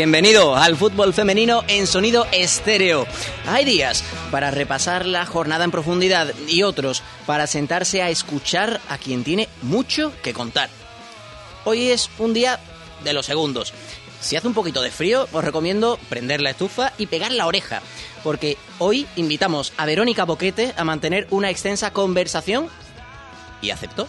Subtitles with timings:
[0.00, 3.06] Bienvenido al fútbol femenino en sonido estéreo.
[3.46, 8.96] Hay días para repasar la jornada en profundidad y otros para sentarse a escuchar a
[8.96, 10.70] quien tiene mucho que contar.
[11.66, 12.58] Hoy es un día
[13.04, 13.74] de los segundos.
[14.22, 17.82] Si hace un poquito de frío, os recomiendo prender la estufa y pegar la oreja,
[18.24, 22.70] porque hoy invitamos a Verónica Boquete a mantener una extensa conversación
[23.60, 24.08] y aceptó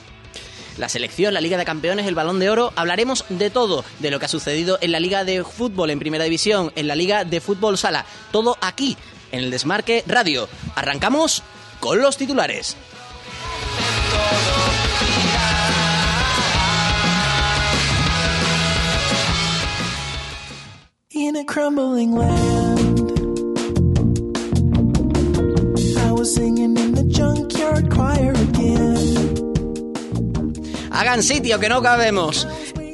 [0.78, 2.74] la selección, la Liga de Campeones, el Balón de Oro.
[2.76, 6.24] Hablaremos de todo, de lo que ha sucedido en la Liga de Fútbol en Primera
[6.24, 8.06] División, en la Liga de Fútbol Sala.
[8.32, 8.98] Todo aquí,
[9.32, 10.48] en el Desmarque Radio.
[10.76, 11.44] Arrancamos
[11.80, 12.76] con los titulares.
[21.48, 22.12] Crumbling
[27.12, 28.41] junkyard.
[30.92, 32.48] Hagan sitio, que no cabemos.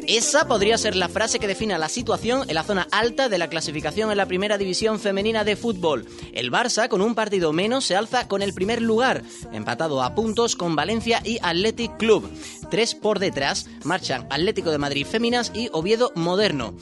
[0.07, 3.49] Esa podría ser la frase que defina la situación en la zona alta de la
[3.49, 6.05] clasificación en la primera división femenina de fútbol.
[6.31, 10.55] El Barça, con un partido menos, se alza con el primer lugar, empatado a puntos
[10.55, 12.31] con Valencia y Athletic Club.
[12.71, 16.73] Tres por detrás marchan Atlético de Madrid Féminas y Oviedo Moderno.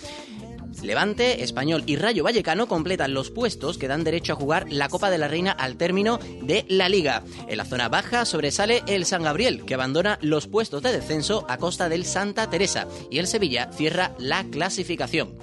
[0.82, 5.10] Levante, Español y Rayo Vallecano completan los puestos que dan derecho a jugar la Copa
[5.10, 7.24] de la Reina al término de la Liga.
[7.48, 11.58] En la zona baja sobresale el San Gabriel, que abandona los puestos de descenso a
[11.58, 15.36] costa del Santa Teresa, y el Sevilla cierra la clasificación.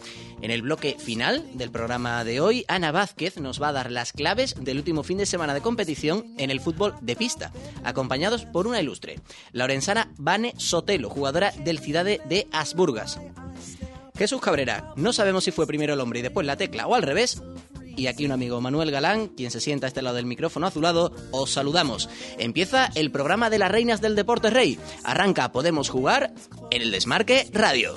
[0.43, 4.13] En el bloque final del programa de hoy, Ana Vázquez nos va a dar las
[4.13, 7.53] claves del último fin de semana de competición en el fútbol de pista,
[7.85, 9.21] acompañados por una ilustre,
[9.53, 13.21] la orensana Vane Sotelo, jugadora del Cidade de Asburgas.
[14.17, 17.03] Jesús Cabrera, no sabemos si fue primero el hombre y después la tecla o al
[17.03, 17.43] revés.
[17.97, 21.13] Y aquí un amigo Manuel Galán, quien se sienta a este lado del micrófono azulado,
[21.31, 22.09] os saludamos.
[22.39, 24.79] Empieza el programa de las reinas del deporte rey.
[25.05, 26.33] Arranca Podemos Jugar
[26.71, 27.95] en el Desmarque Radio.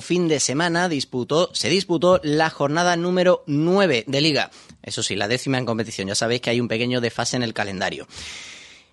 [0.00, 4.50] Fin de semana disputó, se disputó la jornada número 9 de liga.
[4.82, 6.08] Eso sí, la décima en competición.
[6.08, 8.06] Ya sabéis que hay un pequeño desfase en el calendario.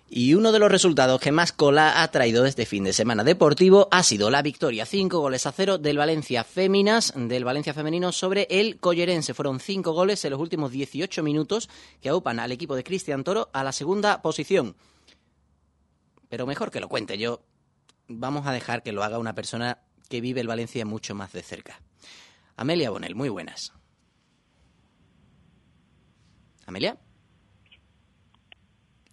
[0.08, 3.88] Y uno de los resultados que más cola ha traído este fin de semana deportivo
[3.90, 8.46] ha sido la victoria 5 goles a 0 del Valencia Féminas, del Valencia Femenino sobre
[8.50, 9.34] el Collerense.
[9.34, 11.68] Fueron 5 goles en los últimos 18 minutos
[12.00, 14.76] que aupan al equipo de Cristian Toro a la segunda posición.
[16.28, 17.42] Pero mejor que lo cuente yo.
[18.06, 19.78] Vamos a dejar que lo haga una persona
[20.08, 21.80] que vive el Valencia mucho más de cerca.
[22.56, 23.72] Amelia Bonel, muy buenas.
[26.66, 26.98] Amelia.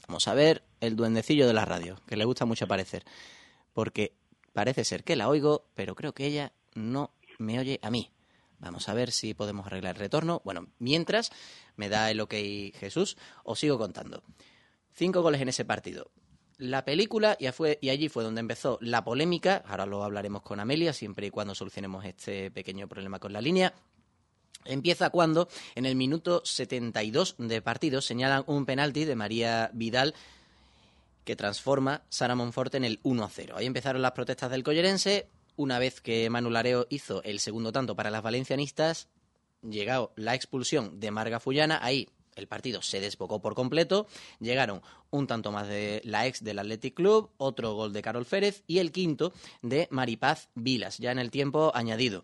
[0.07, 3.03] Vamos a ver el duendecillo de la radio, que le gusta mucho aparecer,
[3.73, 4.17] porque
[4.53, 8.11] parece ser que la oigo, pero creo que ella no me oye a mí.
[8.59, 10.41] Vamos a ver si podemos arreglar el retorno.
[10.45, 11.31] Bueno, mientras
[11.75, 12.33] me da el ok
[12.75, 14.23] Jesús, os sigo contando.
[14.94, 16.11] Cinco goles en ese partido
[16.61, 20.59] la película y, fue, y allí fue donde empezó la polémica, ahora lo hablaremos con
[20.59, 23.73] Amelia, siempre y cuando solucionemos este pequeño problema con la línea.
[24.65, 30.13] Empieza cuando, en el minuto 72 de partido, señalan un penalti de María Vidal
[31.23, 33.55] que transforma Sara Monforte en el 1 0.
[33.57, 35.29] Ahí empezaron las protestas del collerense.
[35.55, 39.09] Una vez que Manu Lareo hizo el segundo tanto para las valencianistas,
[39.67, 44.07] llegado la expulsión de Marga Fullana, ahí el partido se desbocó por completo.
[44.39, 48.63] Llegaron un tanto más de la ex del Athletic Club, otro gol de Carol Férez
[48.68, 52.24] y el quinto de Maripaz Vilas, ya en el tiempo añadido.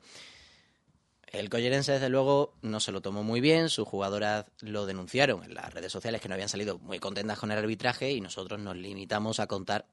[1.28, 3.70] El Collerense, desde luego, no se lo tomó muy bien.
[3.70, 7.52] Sus jugadoras lo denunciaron en las redes sociales que no habían salido muy contentas con
[7.52, 9.86] el arbitraje y nosotros nos limitamos a contar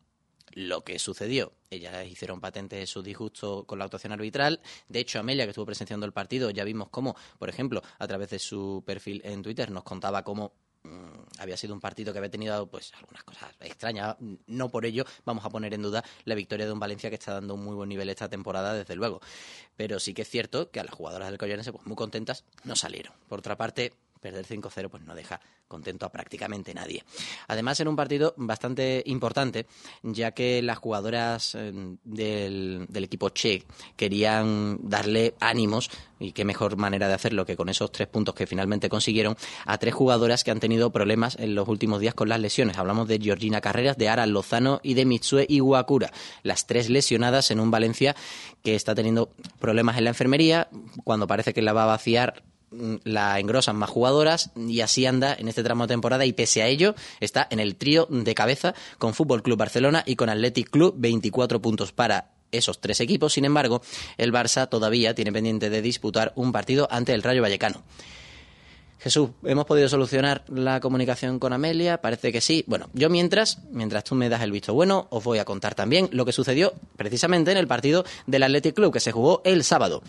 [0.55, 1.53] lo que sucedió.
[1.71, 4.61] Ellas hicieron patente su disgusto con la actuación arbitral.
[4.89, 8.31] De hecho, Amelia, que estuvo presenciando el partido, ya vimos cómo, por ejemplo, a través
[8.31, 10.53] de su perfil en Twitter, nos contaba cómo
[10.85, 14.17] mm, había sido un partido que había tenido pues algunas cosas extrañas.
[14.47, 17.35] No por ello vamos a poner en duda la victoria de un Valencia que está
[17.35, 19.21] dando un muy buen nivel esta temporada, desde luego.
[19.77, 22.77] Pero sí que es cierto que a las jugadoras del Collense, pues muy contentas, no
[22.77, 23.13] salieron.
[23.29, 23.93] Por otra parte,
[24.25, 25.39] perder 5-0 pues no deja
[25.69, 27.05] contento a prácticamente nadie.
[27.47, 29.67] Además, era un partido bastante importante,
[30.03, 31.73] ya que las jugadoras eh,
[32.05, 33.65] del, equipo Che
[33.97, 38.47] querían darle ánimos, y qué mejor manera de hacerlo que con esos tres puntos que
[38.47, 39.37] finalmente consiguieron,
[39.67, 42.79] a tres jugadoras que han tenido problemas en los últimos días con las lesiones.
[42.79, 46.13] Hablamos de Georgina Carreras, de Ara Lozano y de Mitsue Iwakura.
[46.43, 48.17] Las tres lesionadas en un Valencia
[48.63, 49.29] que está teniendo
[49.59, 50.69] problemas en la enfermería,
[51.05, 52.43] cuando parece que la va a vaciar
[53.05, 56.67] la engrosan más jugadoras y así anda en este tramo de temporada y pese a
[56.67, 60.95] ello está en el trío de cabeza con Fútbol Club Barcelona y con Athletic Club
[60.97, 63.33] 24 puntos para esos tres equipos.
[63.33, 63.83] Sin embargo,
[64.17, 67.83] el Barça todavía tiene pendiente de disputar un partido ante el Rayo Vallecano.
[69.05, 72.01] Jesús, ¿hemos podido solucionar la comunicación con Amelia?
[72.01, 72.65] Parece que sí.
[72.67, 76.09] Bueno, yo mientras, mientras tú me das el visto bueno, os voy a contar también
[76.11, 80.03] lo que sucedió precisamente en el partido del Athletic Club que se jugó el sábado.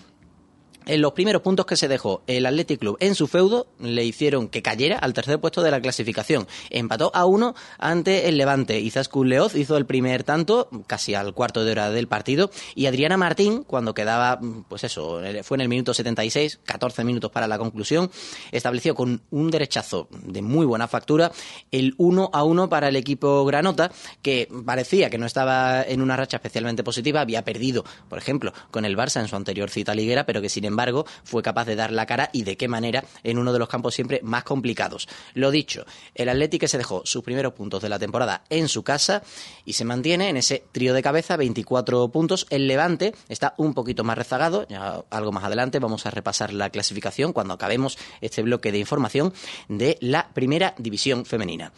[0.87, 4.47] En los primeros puntos que se dejó el Athletic Club en su feudo le hicieron
[4.47, 6.47] que cayera al tercer puesto de la clasificación.
[6.69, 8.79] Empató a uno ante el Levante.
[8.79, 13.17] Izaskun Leoz hizo el primer tanto, casi al cuarto de hora del partido, y Adriana
[13.17, 14.39] Martín, cuando quedaba,
[14.69, 18.11] pues eso, fue en el minuto 76, 14 minutos para la conclusión,
[18.51, 21.31] estableció con un derechazo de muy buena factura
[21.71, 23.91] el 1 a 1 para el equipo Granota,
[24.21, 28.85] que parecía que no estaba en una racha especialmente positiva, había perdido, por ejemplo, con
[28.85, 31.75] el Barça en su anterior cita liguera, pero que sin embargo embargo, fue capaz de
[31.75, 35.07] dar la cara y de qué manera en uno de los campos siempre más complicados.
[35.33, 39.24] Lo dicho, el Atlético se dejó sus primeros puntos de la temporada en su casa
[39.66, 42.48] y se mantiene en ese trío de cabeza, 24 puntos.
[42.50, 46.69] El Levante está un poquito más rezagado, ya algo más adelante vamos a repasar la
[46.69, 49.33] clasificación cuando acabemos este bloque de información
[49.68, 51.71] de la primera división femenina.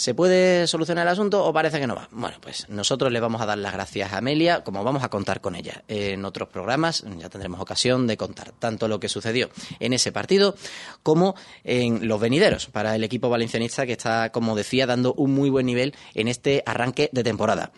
[0.00, 2.08] ¿Se puede solucionar el asunto o parece que no va?
[2.10, 5.42] Bueno, pues nosotros le vamos a dar las gracias a Amelia, como vamos a contar
[5.42, 5.84] con ella.
[5.88, 10.54] En otros programas ya tendremos ocasión de contar tanto lo que sucedió en ese partido
[11.02, 15.50] como en los venideros para el equipo valencianista que está, como decía, dando un muy
[15.50, 17.70] buen nivel en este arranque de temporada.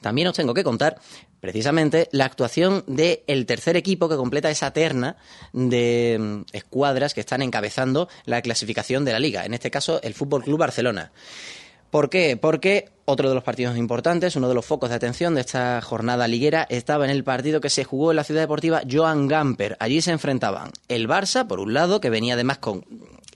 [0.00, 1.00] También os tengo que contar
[1.40, 5.16] precisamente la actuación del tercer equipo que completa esa terna
[5.52, 10.14] de mm, escuadras que están encabezando la clasificación de la liga, en este caso el
[10.14, 11.12] Fútbol Club Barcelona.
[11.90, 12.36] ¿Por qué?
[12.36, 16.26] Porque otro de los partidos importantes, uno de los focos de atención de esta jornada
[16.26, 19.76] liguera, estaba en el partido que se jugó en la ciudad deportiva Joan Gamper.
[19.78, 22.84] Allí se enfrentaban el Barça, por un lado, que venía además con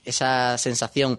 [0.03, 1.17] esa sensación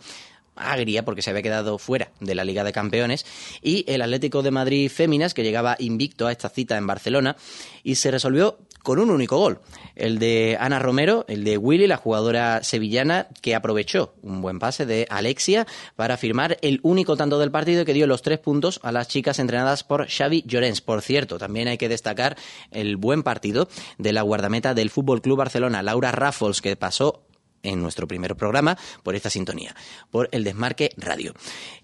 [0.56, 3.26] agria porque se había quedado fuera de la Liga de Campeones
[3.62, 7.36] y el Atlético de Madrid Féminas que llegaba invicto a esta cita en Barcelona
[7.82, 9.60] y se resolvió con un único gol,
[9.94, 14.86] el de Ana Romero, el de Willy, la jugadora sevillana que aprovechó un buen pase
[14.86, 18.92] de Alexia para firmar el único tanto del partido que dio los tres puntos a
[18.92, 20.80] las chicas entrenadas por Xavi Llorens.
[20.80, 22.36] Por cierto, también hay que destacar
[22.70, 23.68] el buen partido
[23.98, 27.22] de la guardameta del Fútbol Club Barcelona, Laura Raffles, que pasó
[27.62, 29.74] en nuestro primer programa por esta sintonía,
[30.10, 31.34] por el Desmarque Radio.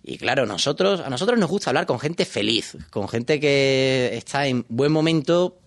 [0.03, 4.47] Y claro, nosotros, a nosotros nos gusta hablar con gente feliz, con gente que está
[4.47, 5.59] en buen momento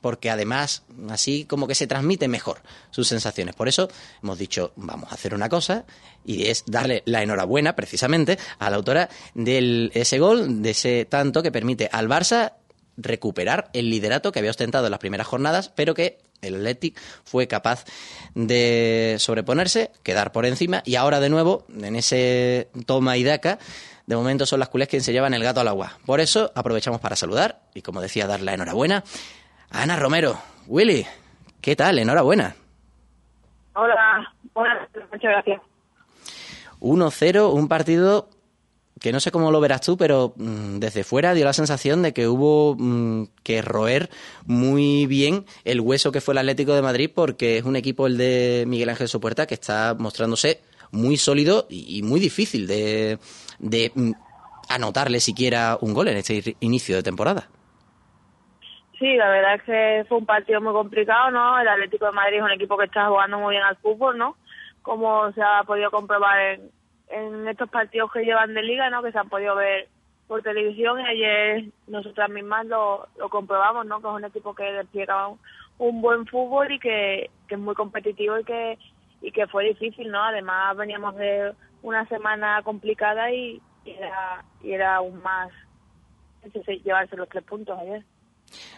[0.00, 3.54] porque además así como que se transmite mejor sus sensaciones.
[3.54, 3.88] Por eso
[4.22, 5.84] hemos dicho, vamos a hacer una cosa
[6.24, 11.42] y es darle la enhorabuena precisamente a la autora de ese gol, de ese tanto
[11.42, 12.54] que permite al Barça
[12.96, 17.46] recuperar el liderato que había ostentado en las primeras jornadas, pero que el Athletic fue
[17.46, 17.84] capaz
[18.34, 23.58] de sobreponerse, quedar por encima y ahora de nuevo, en ese toma y daca,
[24.06, 25.98] de momento son las culés quienes se llevan el gato al agua.
[26.04, 29.04] Por eso aprovechamos para saludar y, como decía, dar la enhorabuena
[29.70, 30.38] a Ana Romero.
[30.66, 31.06] Willy,
[31.60, 31.98] ¿qué tal?
[31.98, 32.56] Enhorabuena.
[33.74, 35.62] Hola, buenas, muchas gracias.
[36.80, 38.28] 1-0, un partido
[39.02, 42.14] que no sé cómo lo verás tú, pero mm, desde fuera dio la sensación de
[42.14, 44.08] que hubo mm, que roer
[44.46, 48.16] muy bien el hueso que fue el Atlético de Madrid, porque es un equipo, el
[48.16, 50.60] de Miguel Ángel Sopuerta, que está mostrándose
[50.92, 53.18] muy sólido y, muy difícil de,
[53.94, 54.12] mm,
[54.68, 57.48] anotarle siquiera un gol en este inicio de temporada.
[58.98, 61.58] Sí, la verdad es que fue un partido muy complicado, ¿no?
[61.58, 64.36] El Atlético de Madrid es un equipo que está jugando muy bien al fútbol, ¿no?
[64.82, 66.70] Como se ha podido comprobar en,
[67.12, 69.02] en estos partidos que llevan de liga, ¿no?
[69.02, 69.88] Que se han podido ver
[70.26, 74.00] por televisión y ayer nosotras mismas lo, lo comprobamos, ¿no?
[74.00, 75.28] Que es un equipo que despliega
[75.78, 78.78] un buen fútbol y que, que es muy competitivo y que
[79.22, 80.22] y que fue difícil, ¿no?
[80.22, 81.52] Además veníamos de
[81.82, 85.50] una semana complicada y, era y era aún más
[86.84, 88.04] llevarse los tres puntos ayer.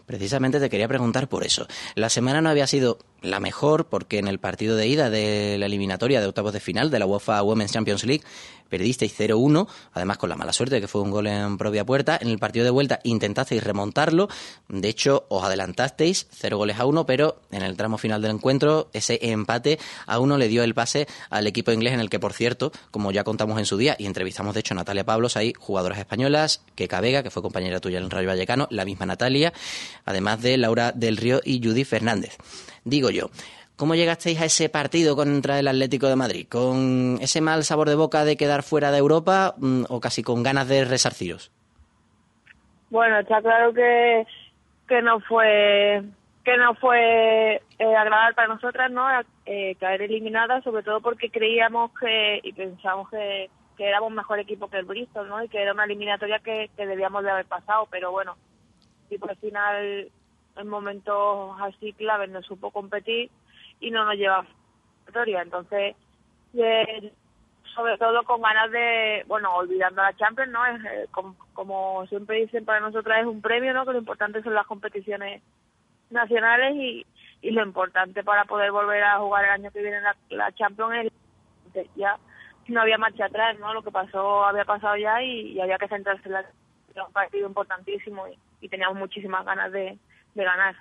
[0.07, 1.67] Precisamente te quería preguntar por eso.
[1.95, 5.66] La semana no había sido la mejor porque en el partido de ida de la
[5.66, 8.25] eliminatoria de octavos de final de la UEFA Women's Champions League
[8.69, 12.19] perdisteis 0-1, además con la mala suerte de que fue un gol en propia puerta.
[12.21, 14.28] En el partido de vuelta intentasteis remontarlo,
[14.69, 18.88] de hecho os adelantasteis 0 goles a 1, pero en el tramo final del encuentro
[18.93, 22.33] ese empate a uno le dio el pase al equipo inglés en el que, por
[22.33, 25.52] cierto, como ya contamos en su día y entrevistamos de hecho a Natalia Pablos, hay
[25.57, 29.52] jugadoras españolas, Keka Vega, que fue compañera tuya en el Rayo Vallecano, la misma Natalia,
[30.04, 32.37] además de Laura del Río y Judy Fernández.
[32.85, 33.31] Digo yo,
[33.76, 36.47] ¿Cómo llegasteis a ese partido contra el Atlético de Madrid?
[36.49, 40.45] ¿Con ese mal sabor de boca de quedar fuera de Europa mm, o casi con
[40.45, 41.50] ganas de resarciros?
[42.88, 44.25] Bueno, está claro que,
[44.87, 46.05] que no fue
[46.45, 49.07] que no fue eh, agradable para nosotras, ¿no?
[49.47, 54.79] Eh, caer eliminada, sobre todo porque creíamos que y pensamos que, éramos mejor equipo que
[54.79, 55.43] el Bristol, ¿no?
[55.43, 58.37] Y que era una eliminatoria que, debíamos de haber pasado, pero bueno,
[59.11, 60.11] y por el final
[60.56, 63.30] en momentos así claves no supo competir
[63.80, 64.46] y no nos lleva
[65.04, 65.42] victoria.
[65.42, 65.96] Entonces,
[67.75, 70.64] sobre todo con ganas de, bueno, olvidando la Champions, ¿no?
[70.66, 71.08] Es, eh,
[71.54, 73.84] como, siempre dicen, para nosotras es un premio, ¿no?
[73.84, 75.42] Que lo importante son las competiciones
[76.11, 77.06] nacionales y,
[77.42, 81.11] y lo importante para poder volver a jugar el año que viene la, la Champions
[81.75, 82.18] es ya
[82.68, 83.75] no había marcha atrás, ¿no?
[83.75, 88.25] Lo que pasó había pasado ya y, había que centrarse en un partido importantísimo
[88.61, 89.99] y teníamos muchísimas ganas de,
[90.35, 90.76] de ganar.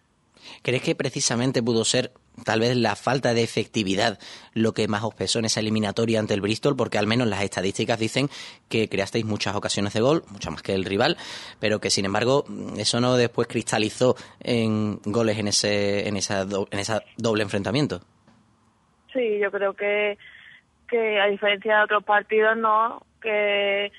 [0.62, 2.12] ¿Crees que precisamente pudo ser
[2.44, 4.20] tal vez la falta de efectividad
[4.54, 6.76] lo que más os pesó en esa eliminatoria ante el Bristol?
[6.76, 8.30] Porque al menos las estadísticas dicen
[8.70, 11.18] que creasteis muchas ocasiones de gol, muchas más que el rival,
[11.60, 12.46] pero que sin embargo
[12.78, 18.02] eso no después cristalizó en goles en ese, en esa, en esa doble enfrentamiento.
[19.14, 20.18] Sí, yo creo que,
[20.88, 23.92] que a diferencia de otros partidos, no, que,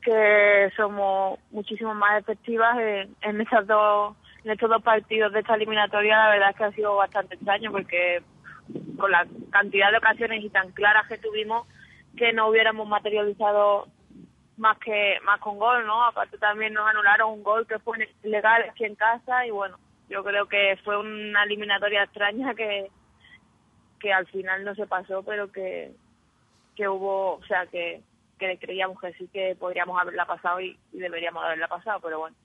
[0.00, 5.54] que somos muchísimo más efectivas en, en esas dos en estos dos partidos de esta
[5.54, 8.22] eliminatoria la verdad es que ha sido bastante extraño porque
[8.96, 11.66] con la cantidad de ocasiones y tan claras que tuvimos
[12.16, 13.88] que no hubiéramos materializado
[14.56, 16.04] más que más con gol, ¿no?
[16.04, 19.78] Aparte también nos anularon un gol que fue ilegal aquí en casa y bueno,
[20.08, 22.90] yo creo que fue una eliminatoria extraña que
[23.98, 25.92] que al final no se pasó, pero que
[26.76, 28.02] que hubo, o sea, que
[28.38, 32.36] que creíamos que sí que podríamos haberla pasado y deberíamos haberla pasado, pero bueno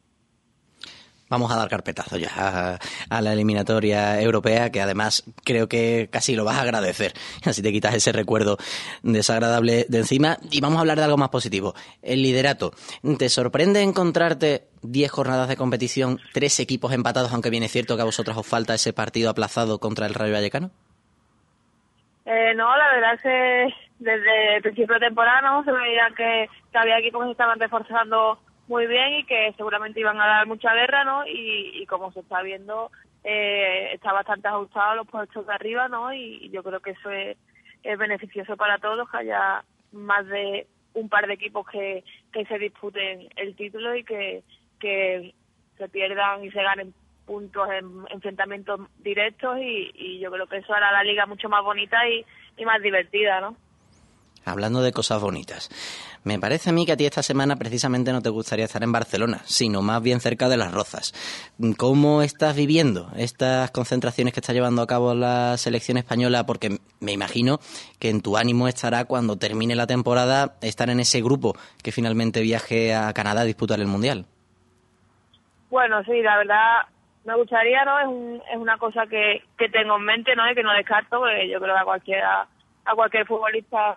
[1.29, 2.77] vamos a dar carpetazo ya
[3.09, 7.13] a, la eliminatoria europea, que además creo que casi lo vas a agradecer.
[7.45, 8.57] Así te quitas ese recuerdo
[9.03, 10.37] desagradable de encima.
[10.51, 11.73] Y vamos a hablar de algo más positivo.
[12.01, 12.71] El liderato.
[13.17, 18.05] ¿Te sorprende encontrarte 10 jornadas de competición, tres equipos empatados, aunque viene cierto que a
[18.05, 20.71] vosotros os falta ese partido aplazado contra el Rayo Vallecano?
[22.25, 25.63] Eh, no, la verdad es que desde el principio de temporada ¿no?
[25.63, 29.99] se veía que, que había equipos que se estaban reforzando muy bien y que seguramente
[29.99, 31.25] iban a dar mucha guerra, ¿no?
[31.27, 32.91] Y, como se está viendo,
[33.23, 36.13] eh, está bastante ajustado los puestos de arriba, ¿no?
[36.13, 37.37] Y, yo creo que eso es,
[37.83, 42.03] beneficioso para todos, que haya más de un par de equipos que,
[42.33, 44.43] que se disputen el título y que,
[44.79, 45.35] que
[45.77, 46.95] se pierdan y se ganen
[47.27, 51.63] puntos en enfrentamientos directos y, y yo creo que eso hará la liga mucho más
[51.63, 52.25] bonita y,
[52.57, 53.55] y más divertida, ¿no?
[54.45, 55.69] Hablando de cosas bonitas.
[56.25, 58.91] Me parece a mí que a ti esta semana precisamente no te gustaría estar en
[58.91, 61.13] Barcelona, sino más bien cerca de las Rozas.
[61.77, 66.47] ¿Cómo estás viviendo estas concentraciones que está llevando a cabo la selección española?
[66.47, 67.59] Porque me imagino
[67.99, 72.41] que en tu ánimo estará cuando termine la temporada estar en ese grupo que finalmente
[72.41, 74.25] viaje a Canadá a disputar el Mundial.
[75.69, 76.87] Bueno, sí, la verdad
[77.23, 77.99] me gustaría, ¿no?
[77.99, 80.49] Es, es una cosa que, que tengo en mente, ¿no?
[80.49, 82.47] Y que no descarto, porque yo creo que a cualquiera,
[82.85, 83.95] a cualquier futbolista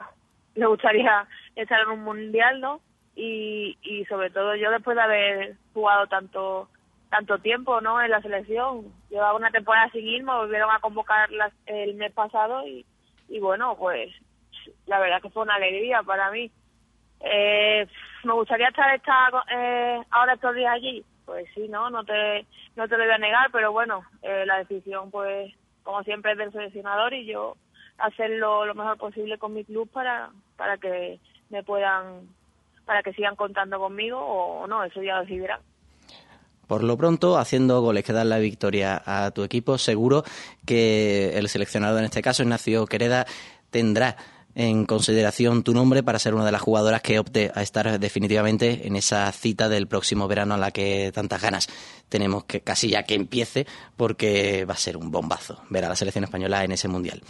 [0.59, 2.81] me gustaría estar en un mundial, ¿no?
[3.15, 6.69] Y, y sobre todo yo después de haber jugado tanto
[7.11, 8.03] tanto tiempo, ¿no?
[8.03, 11.31] En la selección, llevaba una temporada sin ir, me volvieron a convocar
[11.67, 12.85] el mes pasado y,
[13.29, 14.13] y bueno, pues
[14.87, 16.51] la verdad que fue una alegría para mí.
[17.21, 17.87] Eh,
[18.25, 22.47] me gustaría estar esta, eh, ahora estos días allí, pues sí, no, no te,
[22.77, 26.39] no te lo voy a negar, pero bueno, eh, la decisión, pues, como siempre es
[26.39, 27.57] del seleccionador y yo
[27.99, 31.19] hacerlo lo mejor posible con mi club para, para que
[31.51, 32.29] me puedan,
[32.85, 35.61] para que sigan contando conmigo o no, eso ya decidirán.
[36.67, 40.23] Por lo pronto, haciendo goles que dan la victoria a tu equipo, seguro
[40.67, 43.27] que el seleccionado en este caso, Ignacio Quereda,
[43.71, 44.17] tendrá
[44.55, 48.87] en consideración tu nombre para ser una de las jugadoras que opte a estar definitivamente
[48.87, 51.69] en esa cita del próximo verano a la que tantas ganas
[52.09, 55.97] tenemos que casi ya que empiece porque va a ser un bombazo ver a la
[55.97, 57.23] selección española en ese mundial.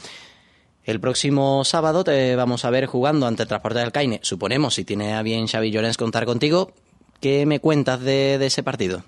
[0.88, 4.20] El próximo sábado te vamos a ver jugando ante el Transporte del Caine.
[4.22, 6.72] Suponemos, si tiene a bien Xavi Llorens contar contigo,
[7.20, 9.00] ¿qué me cuentas de, ese partido?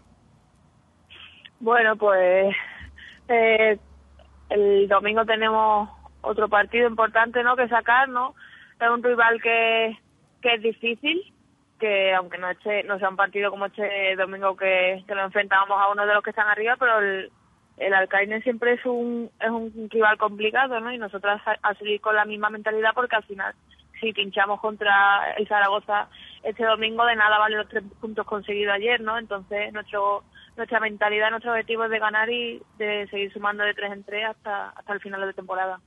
[1.58, 2.54] Bueno, pues
[3.28, 3.78] eh,
[4.50, 5.88] el domingo tenemos
[6.20, 8.34] otro partido importante no que sacar, ¿no?
[8.78, 9.98] Es un rival que,
[10.42, 11.32] que es difícil,
[11.78, 12.48] que aunque no,
[12.88, 16.22] no sea un partido como este domingo que, que lo enfrentamos a uno de los
[16.22, 17.32] que están arriba, pero el,
[17.80, 20.92] el Alcaine siempre es un, es un rival complicado, ¿no?
[20.92, 23.54] Y nosotros a, seguir con la misma mentalidad porque al final,
[23.98, 26.08] si pinchamos contra el Zaragoza
[26.42, 29.18] este domingo, de nada vale los tres puntos conseguidos ayer, ¿no?
[29.18, 30.24] Entonces, nuestro
[30.56, 34.26] nuestra mentalidad, nuestro objetivo es de ganar y de seguir sumando de tres en tres
[34.26, 35.80] hasta, hasta el final de temporada.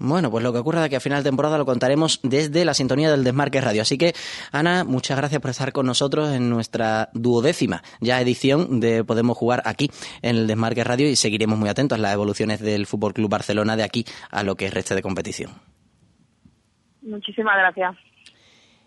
[0.00, 2.74] Bueno, pues lo que ocurra de que a final de temporada lo contaremos desde la
[2.74, 3.82] sintonía del Desmarque Radio.
[3.82, 4.14] Así que,
[4.52, 9.62] Ana, muchas gracias por estar con nosotros en nuestra duodécima ya edición de Podemos Jugar
[9.64, 9.90] aquí
[10.22, 13.76] en el Desmarque Radio y seguiremos muy atentos a las evoluciones del Fútbol Club Barcelona
[13.76, 15.52] de aquí a lo que reste de competición.
[17.02, 18.07] Muchísimas gracias.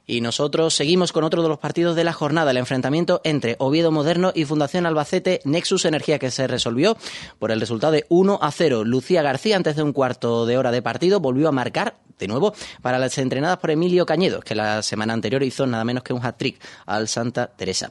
[0.07, 3.91] Y nosotros seguimos con otro de los partidos de la jornada, el enfrentamiento entre Oviedo
[3.91, 6.97] Moderno y Fundación Albacete Nexus Energía, que se resolvió
[7.39, 8.83] por el resultado de 1 a 0.
[8.83, 12.53] Lucía García, antes de un cuarto de hora de partido, volvió a marcar de nuevo
[12.81, 16.23] para las entrenadas por Emilio Cañedo, que la semana anterior hizo nada menos que un
[16.23, 17.89] hat-trick al Santa Teresa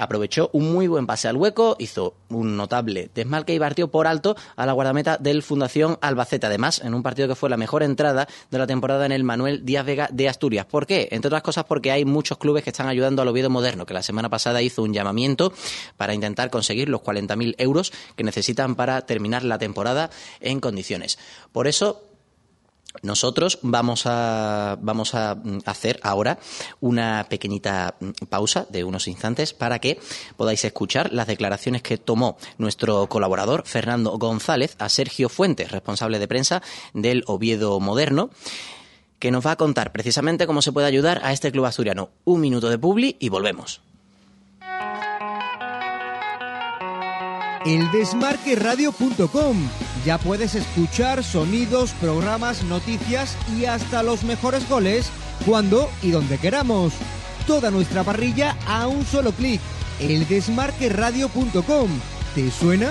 [0.00, 4.34] aprovechó un muy buen pase al hueco, hizo un notable desmalque y partió por alto
[4.56, 6.46] a la guardameta del Fundación Albacete.
[6.46, 9.64] Además, en un partido que fue la mejor entrada de la temporada en el Manuel
[9.64, 10.64] Díaz Vega de Asturias.
[10.64, 11.08] ¿Por qué?
[11.10, 14.02] Entre otras cosas porque hay muchos clubes que están ayudando al Oviedo Moderno, que la
[14.02, 15.52] semana pasada hizo un llamamiento
[15.98, 20.10] para intentar conseguir los 40.000 euros que necesitan para terminar la temporada
[20.40, 21.18] en condiciones.
[21.52, 22.09] Por eso,
[23.02, 26.38] nosotros vamos a, vamos a mm, hacer ahora
[26.80, 29.98] una pequeñita mm, pausa de unos instantes para que
[30.36, 36.28] podáis escuchar las declaraciones que tomó nuestro colaborador Fernando González a Sergio Fuentes, responsable de
[36.28, 38.30] prensa del Oviedo Moderno,
[39.18, 42.10] que nos va a contar precisamente cómo se puede ayudar a este club asturiano.
[42.24, 43.82] Un minuto de publi y volvemos.
[47.64, 49.56] eldesmarqueradio.com.
[50.04, 55.10] Ya puedes escuchar sonidos, programas, noticias y hasta los mejores goles
[55.46, 56.92] cuando y donde queramos.
[57.46, 59.60] Toda nuestra parrilla a un solo clic.
[60.00, 61.88] eldesmarqueradio.com.
[62.34, 62.90] ¿Te suena?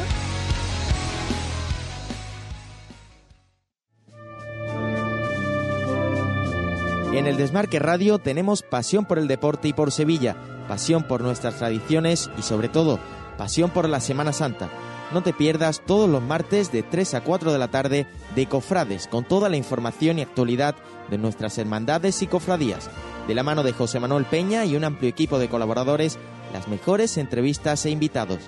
[7.13, 10.37] En el Desmarque Radio tenemos pasión por el deporte y por Sevilla,
[10.69, 12.99] pasión por nuestras tradiciones y sobre todo
[13.39, 14.69] Pasión por la Semana Santa.
[15.13, 19.07] No te pierdas todos los martes de 3 a 4 de la tarde de Cofrades,
[19.07, 20.75] con toda la información y actualidad
[21.09, 22.89] de nuestras hermandades y cofradías.
[23.29, 26.19] De la mano de José Manuel Peña y un amplio equipo de colaboradores,
[26.51, 28.39] las mejores entrevistas e invitados.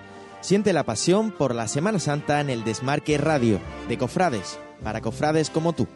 [0.41, 5.49] Siente la pasión por la Semana Santa en el Desmarque Radio, de Cofrades, para cofrades
[5.49, 5.87] como tú.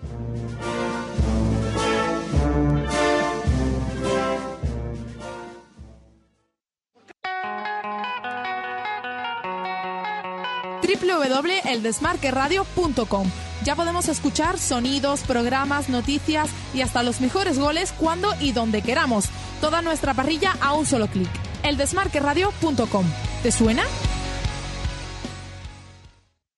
[10.86, 13.28] www.eldesmarqueradio.com.
[13.64, 19.30] Ya podemos escuchar sonidos, programas, noticias y hasta los mejores goles cuando y donde queramos.
[19.62, 21.30] Toda nuestra parrilla a un solo clic.
[21.64, 23.06] Eldesmarqueradio.com.
[23.42, 23.84] ¿Te suena?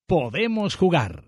[0.06, 1.27] Podemos jugar.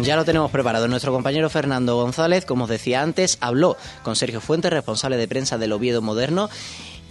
[0.00, 0.86] Ya lo tenemos preparado.
[0.86, 5.58] Nuestro compañero Fernando González, como os decía antes, habló con Sergio Fuentes, responsable de prensa
[5.58, 6.48] del Oviedo Moderno,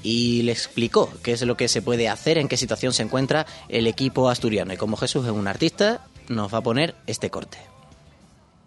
[0.04, 3.46] y le explicó qué es lo que se puede hacer, en qué situación se encuentra
[3.68, 4.74] el equipo asturiano.
[4.74, 7.58] Y como Jesús es un artista, nos va a poner este corte.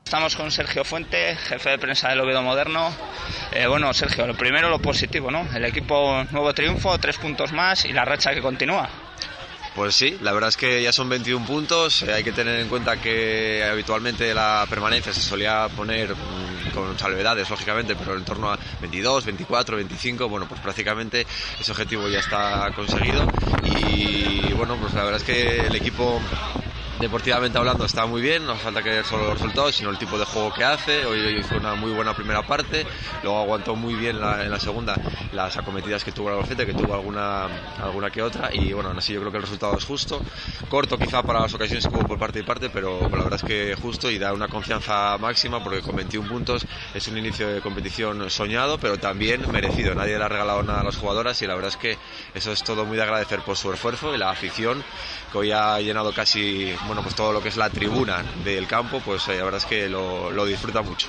[0.04, 2.92] Estamos con Sergio Fuentes, jefe de prensa del Oviedo Moderno.
[3.52, 5.46] Eh, bueno, Sergio, lo primero lo positivo, ¿no?
[5.54, 8.90] El equipo nuevo triunfo, tres puntos más y la racha que continúa.
[9.74, 12.02] Pues sí, la verdad es que ya son 21 puntos.
[12.02, 16.98] Eh, hay que tener en cuenta que habitualmente la permanencia se solía poner mm, con
[16.98, 21.24] salvedades, lógicamente, pero en torno a 22, 24, 25, bueno, pues prácticamente
[21.60, 23.30] ese objetivo ya está conseguido
[23.62, 26.20] y bueno, pues la verdad es que el equipo
[27.00, 30.24] deportivamente hablando está muy bien, no falta que solo los resultados, sino el tipo de
[30.26, 31.06] juego que hace.
[31.06, 32.86] Hoy hizo una muy buena primera parte,
[33.22, 34.96] luego aguantó muy bien en la segunda
[35.32, 37.46] las acometidas que tuvo el Albacete, que tuvo alguna,
[37.82, 40.20] alguna que otra, y bueno, así yo creo que el resultado es justo.
[40.68, 43.42] Corto quizá para las ocasiones que hubo por parte y parte, pero la verdad es
[43.42, 47.60] que justo y da una confianza máxima porque con 21 puntos es un inicio de
[47.62, 49.94] competición soñado, pero también merecido.
[49.94, 51.96] Nadie le ha regalado nada a las jugadoras y la verdad es que
[52.34, 54.84] eso es todo muy de agradecer por su esfuerzo y la afición
[55.32, 58.98] que hoy ha llenado casi bueno pues todo lo que es la tribuna del campo
[58.98, 61.06] pues eh, la verdad es que lo, lo, disfruta mucho.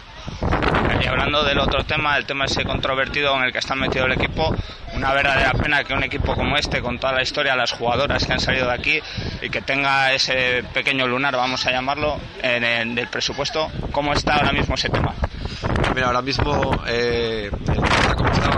[1.02, 4.12] Y hablando del otro tema el tema ese controvertido en el que está metido el
[4.12, 4.56] equipo
[4.94, 8.34] una verdadera pena que un equipo como este con toda la historia las jugadoras que
[8.34, 9.00] han salido de aquí
[9.42, 14.36] y que tenga ese pequeño lunar vamos a llamarlo en el del presupuesto cómo está
[14.36, 15.16] ahora mismo ese tema
[15.94, 18.52] Mira, ahora mismo eh, está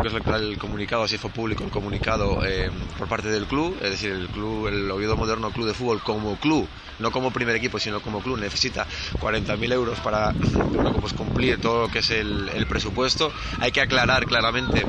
[0.00, 3.76] creo que es el comunicado, así fue público el comunicado eh, por parte del club,
[3.82, 6.66] es decir, el club, el Oviedo Moderno Club de Fútbol como club,
[6.98, 8.86] no como primer equipo, sino como club, necesita
[9.20, 10.32] 40.000 euros para
[11.00, 13.32] pues, cumplir todo lo que es el presupuesto.
[13.60, 14.86] Hay que aclarar claramente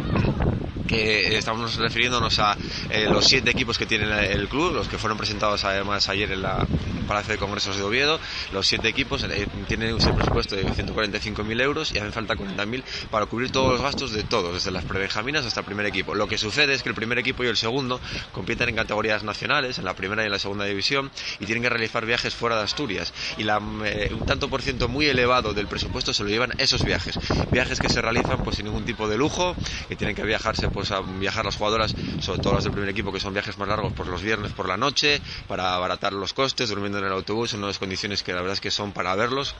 [0.91, 2.57] estamos refiriéndonos a
[2.89, 6.41] eh, los siete equipos que tiene el club, los que fueron presentados además ayer en
[6.41, 6.65] la
[7.11, 8.21] Palacio de Congresos de Oviedo,
[8.53, 13.25] los siete equipos eh, tienen un presupuesto de 145.000 euros y hacen falta 40.000 para
[13.25, 16.15] cubrir todos los gastos de todos, desde las prebenjaminas hasta el primer equipo.
[16.15, 17.99] Lo que sucede es que el primer equipo y el segundo
[18.31, 21.69] compiten en categorías nacionales, en la primera y en la segunda división, y tienen que
[21.69, 23.13] realizar viajes fuera de Asturias.
[23.37, 26.85] Y la, eh, un tanto por ciento muy elevado del presupuesto se lo llevan esos
[26.85, 27.19] viajes.
[27.51, 29.53] Viajes que se realizan pues sin ningún tipo de lujo,
[29.89, 33.11] que tienen que viajarse pues a viajar las jugadoras, sobre todo las del primer equipo,
[33.11, 36.69] que son viajes más largos por los viernes por la noche, para abaratar los costes,
[36.69, 39.53] durmiendo en el autobús en unas condiciones que la verdad es que son para verlos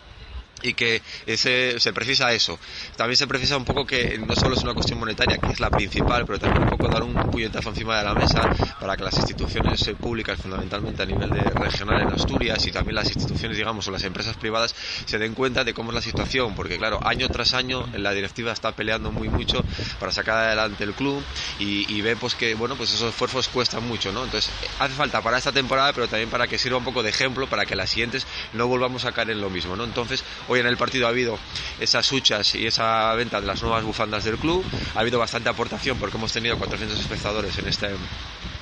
[0.62, 2.60] y que ese, se precisa eso.
[2.95, 5.69] También se precisa un poco que no solo es una cuestión monetaria, que es la
[5.69, 9.17] principal, pero también un poco dar un puñetazo encima de la mesa para que las
[9.17, 13.91] instituciones públicas, fundamentalmente a nivel de regional en Asturias y también las instituciones, digamos, o
[13.91, 17.54] las empresas privadas, se den cuenta de cómo es la situación, porque claro, año tras
[17.54, 19.63] año la directiva está peleando muy mucho
[20.00, 21.24] para sacar adelante el club
[21.60, 24.24] y, y ve pues que, bueno, pues esos esfuerzos cuestan mucho, ¿no?
[24.24, 27.47] Entonces, hace falta para esta temporada, pero también para que sirva un poco de ejemplo
[27.47, 29.84] para que las siguientes no volvamos a caer en lo mismo, ¿no?
[29.84, 31.40] Entonces, Hoy en el partido ha habido
[31.80, 34.66] esas huchas y esa venta de las nuevas bufandas del club.
[34.96, 37.88] Ha habido bastante aportación porque hemos tenido 400 espectadores en este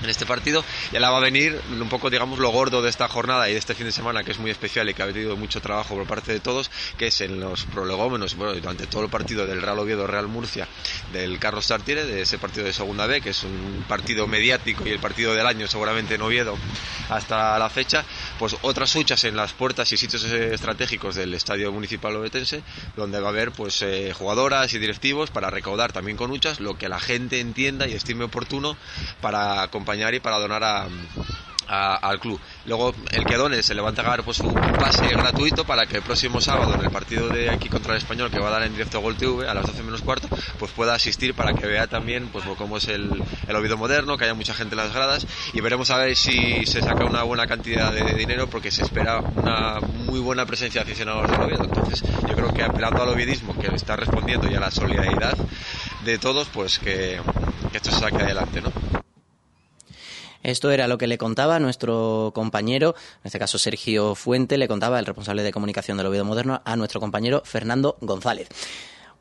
[0.04, 3.08] en este partido y ahora va a venir un poco digamos lo gordo de esta
[3.08, 5.36] jornada y de este fin de semana que es muy especial y que ha tenido
[5.36, 9.10] mucho trabajo por parte de todos que es en los prolegómenos bueno durante todo el
[9.10, 10.68] partido del Real Oviedo Real Murcia
[11.12, 14.92] del Carlos Sartiere de ese partido de segunda B que es un partido mediático y
[14.92, 16.58] el partido del año seguramente en Oviedo
[17.10, 18.06] hasta la fecha
[18.38, 22.62] pues otras huchas en las puertas y sitios estratégicos del estadio municipal obetense
[22.98, 26.78] donde va a haber pues eh, jugadoras y directivos para recaudar también con huchas lo
[26.78, 28.76] que la gente entienda y estime oportuno
[29.22, 29.68] para
[30.14, 30.90] y para donar
[31.68, 32.40] al club.
[32.70, 35.98] Luego el que done se le va a entregar pues un pase gratuito para que
[35.98, 38.62] el próximo sábado en el partido de aquí contra el Español que va a dar
[38.62, 40.28] en directo Gol TV a las 12 menos cuarto
[40.60, 44.36] pues pueda asistir para que vea también pues cómo es el, el moderno, que haya
[44.36, 47.92] mucha gente en las gradas y veremos a ver si se saca una buena cantidad
[47.92, 51.64] de dinero porque se espera una muy buena presencia de aficionados del Oviedo.
[51.64, 55.36] Entonces yo creo que apelando al oviedismo que le está respondiendo y a la solidaridad
[56.06, 57.20] de todos pues que,
[57.72, 59.09] que esto se saque adelante, ¿no?
[60.44, 65.00] Esto era lo que le contaba nuestro compañero, en este caso Sergio Fuente, le contaba
[65.00, 68.50] el responsable de comunicación del Oviedo Moderno a nuestro compañero Fernando González.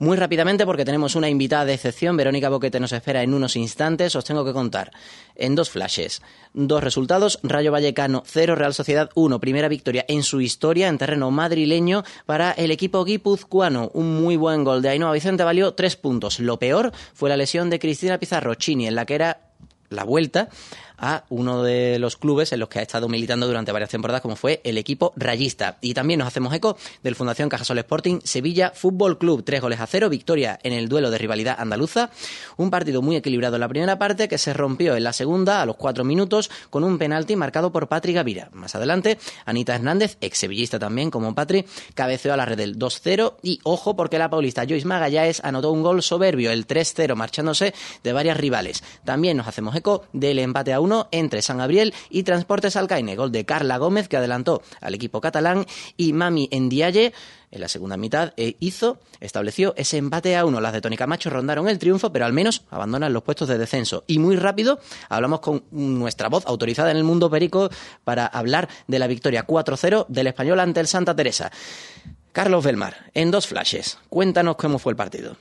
[0.01, 4.15] Muy rápidamente, porque tenemos una invitada de excepción, Verónica Boquete nos espera en unos instantes,
[4.15, 4.93] os tengo que contar
[5.35, 6.23] en dos flashes.
[6.55, 11.33] Dos resultados, Rayo Vallecano 0, Real Sociedad 1, primera victoria en su historia en terreno
[11.33, 13.91] madrileño para el equipo guipuzcoano.
[13.93, 16.39] Un muy buen gol de Ainhoa Vicente valió tres puntos.
[16.39, 19.49] Lo peor fue la lesión de Cristina Pizarro Chini, en la que era
[19.91, 20.49] la vuelta
[20.99, 24.37] a uno de los clubes en los que ha estado militando durante varias temporadas, como
[24.37, 25.79] fue el equipo rayista.
[25.81, 29.45] Y también nos hacemos eco del Fundación Cajasol Sporting Sevilla Fútbol Club.
[29.45, 32.11] Tres goles a cero, victoria en el duelo de rivalidad andaluza.
[32.57, 35.67] Un partido muy equilibrado en la primera parte que se rompió en la segunda a
[35.67, 38.49] los cuatro minutos con un penalti marcado por Patri Gavira.
[38.53, 43.35] Más adelante, Anita Hernández, ex sevillista también como Patri, cabeceó a la red del 2-0
[43.43, 48.13] y ojo porque la paulista Joyce Magallanes anotó un gol soberbio, el 3-0, marchándose de
[48.13, 48.83] varias rivales.
[49.05, 50.81] También nos hacemos eco del empate a
[51.11, 55.67] entre San Gabriel y Transportes Alcaine, gol de Carla Gómez que adelantó al equipo catalán
[55.97, 57.13] y Mami Endiaye
[57.51, 60.61] en la segunda mitad e hizo, estableció ese empate a uno.
[60.61, 64.05] Las de Tony Camacho rondaron el triunfo, pero al menos abandonan los puestos de descenso.
[64.07, 67.71] Y muy rápido hablamos con nuestra voz autorizada en el mundo perico
[68.05, 71.51] para hablar de la victoria 4-0 del español ante el Santa Teresa.
[72.33, 75.37] Carlos Belmar, en dos flashes, cuéntanos cómo fue el partido.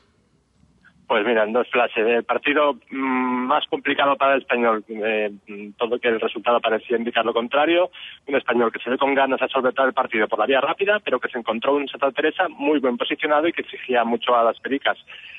[1.08, 2.06] Pues mira, en dos flashes.
[2.06, 5.32] El partido mm, más complicado para el español, eh,
[5.78, 7.90] todo que el resultado parecía indicar lo contrario.
[8.28, 11.00] Un español que se ve con ganas de solventar el partido por la vía rápida,
[11.00, 14.44] pero que se encontró un Santa Teresa muy buen posicionado y que exigía mucho a
[14.44, 14.98] las pericas.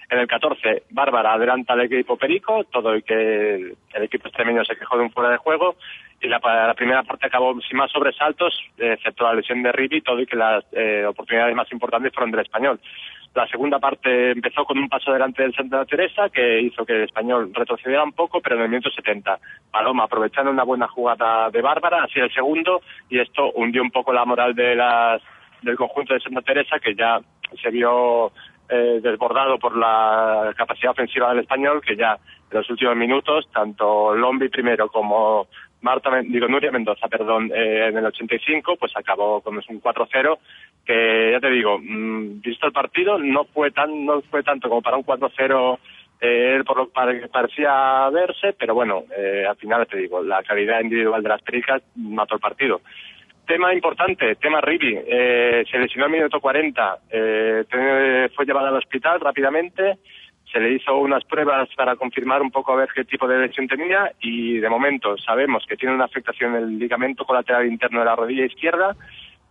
[0.09, 4.75] En el 14, Bárbara adelanta al equipo perico, todo y que el equipo extremeño se
[4.75, 5.77] quejó de un fuera de juego.
[6.23, 6.41] Y la,
[6.75, 10.65] primera parte acabó sin más sobresaltos, excepto la lesión de Ribi, todo y que las
[10.73, 12.81] eh, oportunidades más importantes fueron del español.
[13.39, 17.03] La segunda parte empezó con un paso delante del Santa Teresa que hizo que el
[17.05, 19.39] español retrocediera un poco, pero en el minuto 70
[19.71, 24.13] Paloma, aprovechando una buena jugada de Bárbara, así el segundo y esto hundió un poco
[24.13, 25.23] la moral de las,
[25.63, 27.21] del conjunto de Santa Teresa que ya
[27.63, 28.33] se vio
[28.69, 32.19] eh, desbordado por la capacidad ofensiva del español que ya
[32.51, 35.47] en los últimos minutos tanto Lombi primero como
[35.81, 40.39] Marta, digo, Nuria Mendoza, perdón, eh, en el 85, pues acabó con un 4-0,
[40.85, 44.83] que ya te digo, mm, visto el partido, no fue tan, no fue tanto como
[44.83, 45.79] para un 4-0
[46.21, 50.81] eh, por lo que parecía verse, pero bueno, eh, al final te digo, la calidad
[50.81, 52.81] individual de las pericas mató el partido.
[53.47, 57.65] Tema importante, tema Ribi, eh, se lesionó al minuto 40, eh,
[58.35, 59.99] fue llevado al hospital rápidamente,
[60.53, 63.69] se le hizo unas pruebas para confirmar un poco a ver qué tipo de lesión
[63.69, 68.07] tenía y de momento sabemos que tiene una afectación en el ligamento colateral interno de
[68.07, 68.97] la rodilla izquierda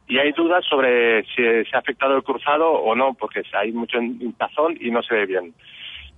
[0.08, 3.98] y hay dudas sobre si se ha afectado el cruzado o no, porque hay mucho
[4.02, 5.54] hinchazón y no se ve bien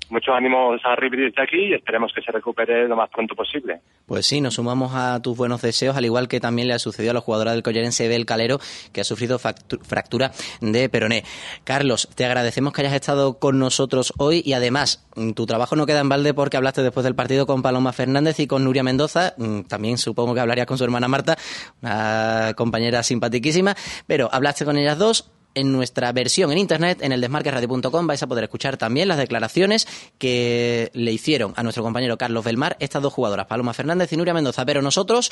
[0.10, 3.82] muchos ánimos a Ribery desde aquí y esperemos que se recupere lo más pronto posible.
[4.06, 7.12] Pues sí, nos sumamos a tus buenos deseos, al igual que también le ha sucedido
[7.12, 8.60] a la jugadora del Collerense Bel Calero,
[8.92, 11.24] que ha sufrido fractura de peroné.
[11.64, 15.86] Carlos, te agradecemos que hayas estado con nosotros hoy y además mm, tu trabajo no
[15.86, 19.34] queda en balde porque hablaste después del partido con Paloma Fernández y con Nuria Mendoza.
[19.38, 21.38] Mm, también supongo que hablarías con su hermana Marta,
[21.82, 23.76] una compañera simpaticísima,
[24.08, 28.28] pero hablaste con ellas dos en nuestra versión en internet, en el desmarquesradio.com, vais a
[28.28, 33.14] poder escuchar también las declaraciones que le hicieron a nuestro compañero Carlos Belmar estas dos
[33.14, 34.66] jugadoras, Paloma Fernández y Nuria Mendoza.
[34.66, 35.32] Pero nosotros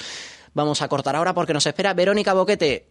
[0.54, 2.88] vamos a cortar ahora porque nos espera Verónica Boquete.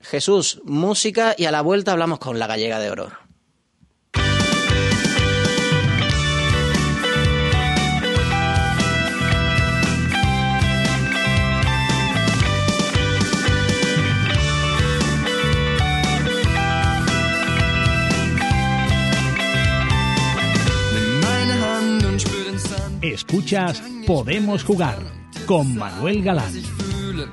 [0.00, 3.27] Jesús, música y a la vuelta hablamos con la gallega de oro.
[23.12, 24.98] Escuchas Podemos Jugar
[25.46, 26.52] con Manuel Galán.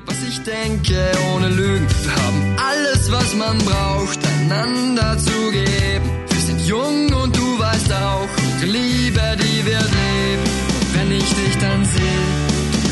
[0.06, 1.88] was ich denke, ohne Lügen.
[2.04, 6.10] Wir haben alles, was man braucht, einander zu geben.
[6.30, 8.28] Wir sind jung und du weißt auch,
[8.62, 10.46] die Liebe, die wird leben.
[10.76, 12.26] Und wenn ich dich dann sehe,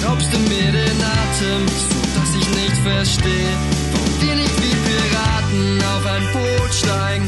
[0.02, 3.54] glaubst du mir den Atem, so dass ich nicht verstehe,
[3.94, 7.28] warum wir nicht wie Piraten auf ein Boot steigen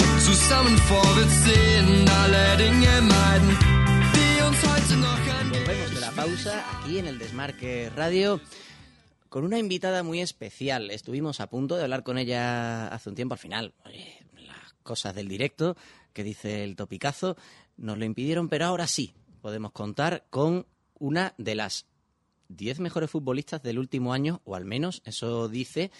[0.00, 3.75] und zusammen vorwärts sehen, alle Dinge meiden.
[6.86, 8.40] Aquí en el Desmarque Radio
[9.28, 10.90] con una invitada muy especial.
[10.90, 13.34] Estuvimos a punto de hablar con ella hace un tiempo.
[13.34, 13.74] Al final,
[14.34, 15.76] las cosas del directo
[16.12, 17.36] que dice el topicazo
[17.76, 20.66] nos lo impidieron, pero ahora sí podemos contar con
[20.98, 21.86] una de las
[22.48, 25.90] 10 mejores futbolistas del último año, o al menos eso dice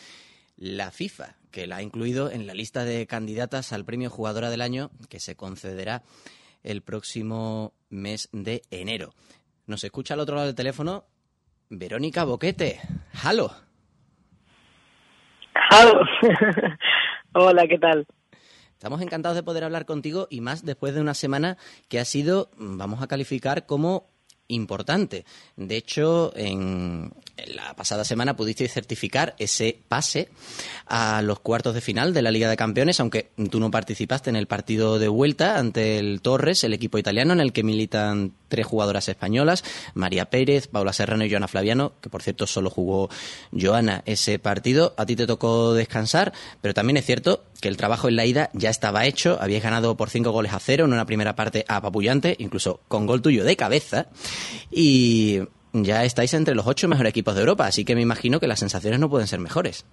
[0.56, 4.62] la FIFA, que la ha incluido en la lista de candidatas al premio Jugadora del
[4.62, 6.02] Año que se concederá
[6.66, 9.14] el próximo mes de enero.
[9.66, 11.04] Nos escucha al otro lado del teléfono
[11.70, 12.80] Verónica Boquete.
[13.22, 13.50] ¡Halo!
[15.70, 16.00] ¡Halo!
[17.32, 18.06] Hola, ¿qué tal?
[18.72, 21.56] Estamos encantados de poder hablar contigo y más después de una semana
[21.88, 24.10] que ha sido, vamos a calificar como
[24.48, 25.24] importante.
[25.56, 27.12] De hecho, en,
[27.54, 30.28] la pasada semana pudiste certificar ese pase
[30.86, 34.36] a los cuartos de final de la Liga de Campeones, aunque tú no participaste en
[34.36, 38.66] el partido de vuelta ante el Torres, el equipo italiano en el que militan tres
[38.66, 43.10] jugadoras españolas, María Pérez, Paula Serrano y Joana Flaviano, que por cierto solo jugó
[43.52, 44.94] Joana ese partido.
[44.96, 48.50] A ti te tocó descansar, pero también es cierto que el trabajo en la ida
[48.52, 52.36] ya estaba hecho, habías ganado por cinco goles a cero en una primera parte apabullante,
[52.38, 54.06] incluso con gol tuyo de cabeza,
[54.70, 55.40] y
[55.72, 58.60] ya estáis entre los ocho mejores equipos de Europa, así que me imagino que las
[58.60, 59.86] sensaciones no pueden ser mejores.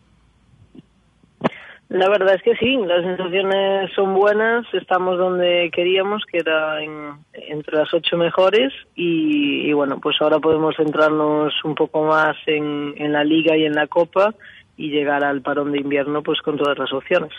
[1.90, 7.78] La verdad es que sí, las sensaciones son buenas, estamos donde queríamos, que era entre
[7.78, 13.24] las ocho mejores, y, bueno, pues ahora podemos centrarnos un poco más en, en la
[13.24, 14.34] liga y en la copa
[14.76, 17.32] y llegar al parón de invierno pues con todas las opciones.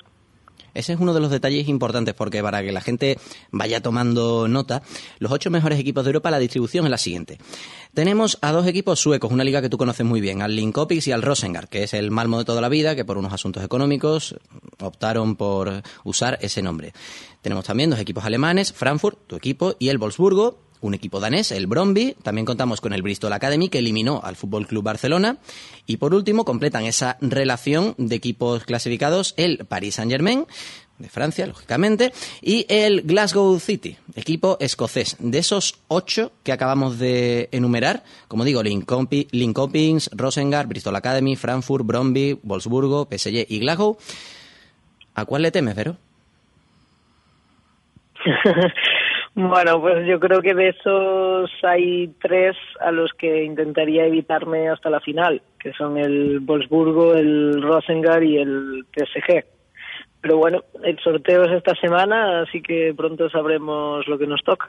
[0.74, 3.18] Ese es uno de los detalles importantes porque para que la gente
[3.50, 4.82] vaya tomando nota,
[5.18, 7.38] los ocho mejores equipos de Europa, la distribución es la siguiente.
[7.94, 11.12] Tenemos a dos equipos suecos, una liga que tú conoces muy bien, al Linkopix y
[11.12, 14.34] al Rosengard, que es el Malmo de toda la vida, que por unos asuntos económicos
[14.80, 16.92] optaron por usar ese nombre.
[17.40, 21.66] Tenemos también dos equipos alemanes, Frankfurt, tu equipo, y el Wolfsburgo, un equipo danés, el
[21.66, 22.14] Bromby.
[22.22, 25.38] También contamos con el Bristol Academy, que eliminó al Fútbol Club Barcelona.
[25.86, 30.46] Y por último, completan esa relación de equipos clasificados el Paris Saint-Germain,
[30.98, 35.16] de Francia, lógicamente, y el Glasgow City, equipo escocés.
[35.18, 42.38] De esos ocho que acabamos de enumerar, como digo, Linköping, Rosengard, Bristol Academy, Frankfurt, Bromby,
[42.42, 43.96] Wolfsburgo, PSG y Glasgow,
[45.14, 45.96] ¿a cuál le temes, Vero?
[49.36, 54.90] Bueno, pues yo creo que de esos hay tres a los que intentaría evitarme hasta
[54.90, 59.44] la final, que son el Wolfsburgo, el Rosengar y el PSG.
[60.20, 64.68] Pero bueno, el sorteo es esta semana, así que pronto sabremos lo que nos toca.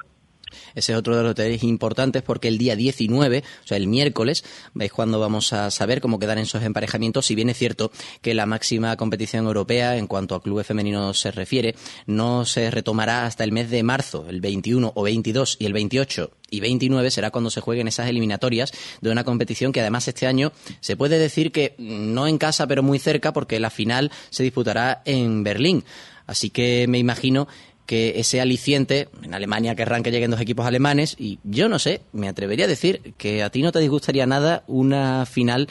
[0.74, 4.44] Ese es otro de los detalles importantes porque el día 19, o sea, el miércoles,
[4.74, 7.26] veis cuando vamos a saber cómo quedan esos emparejamientos.
[7.26, 7.92] Si bien es cierto
[8.22, 13.26] que la máxima competición europea en cuanto a clubes femeninos se refiere, no se retomará
[13.26, 17.32] hasta el mes de marzo, el 21 o 22 y el 28 y 29 será
[17.32, 21.52] cuando se jueguen esas eliminatorias de una competición que además este año se puede decir
[21.52, 25.84] que no en casa pero muy cerca porque la final se disputará en Berlín.
[26.28, 27.48] Así que me imagino
[27.86, 32.02] que ese aliciente, en Alemania querrán que lleguen dos equipos alemanes, y yo no sé,
[32.14, 35.68] me atrevería a decir que a ti no te disgustaría nada una final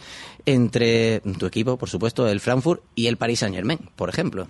[0.46, 4.46] entre tu equipo, por supuesto, el Frankfurt y el Paris Saint Germain, por ejemplo.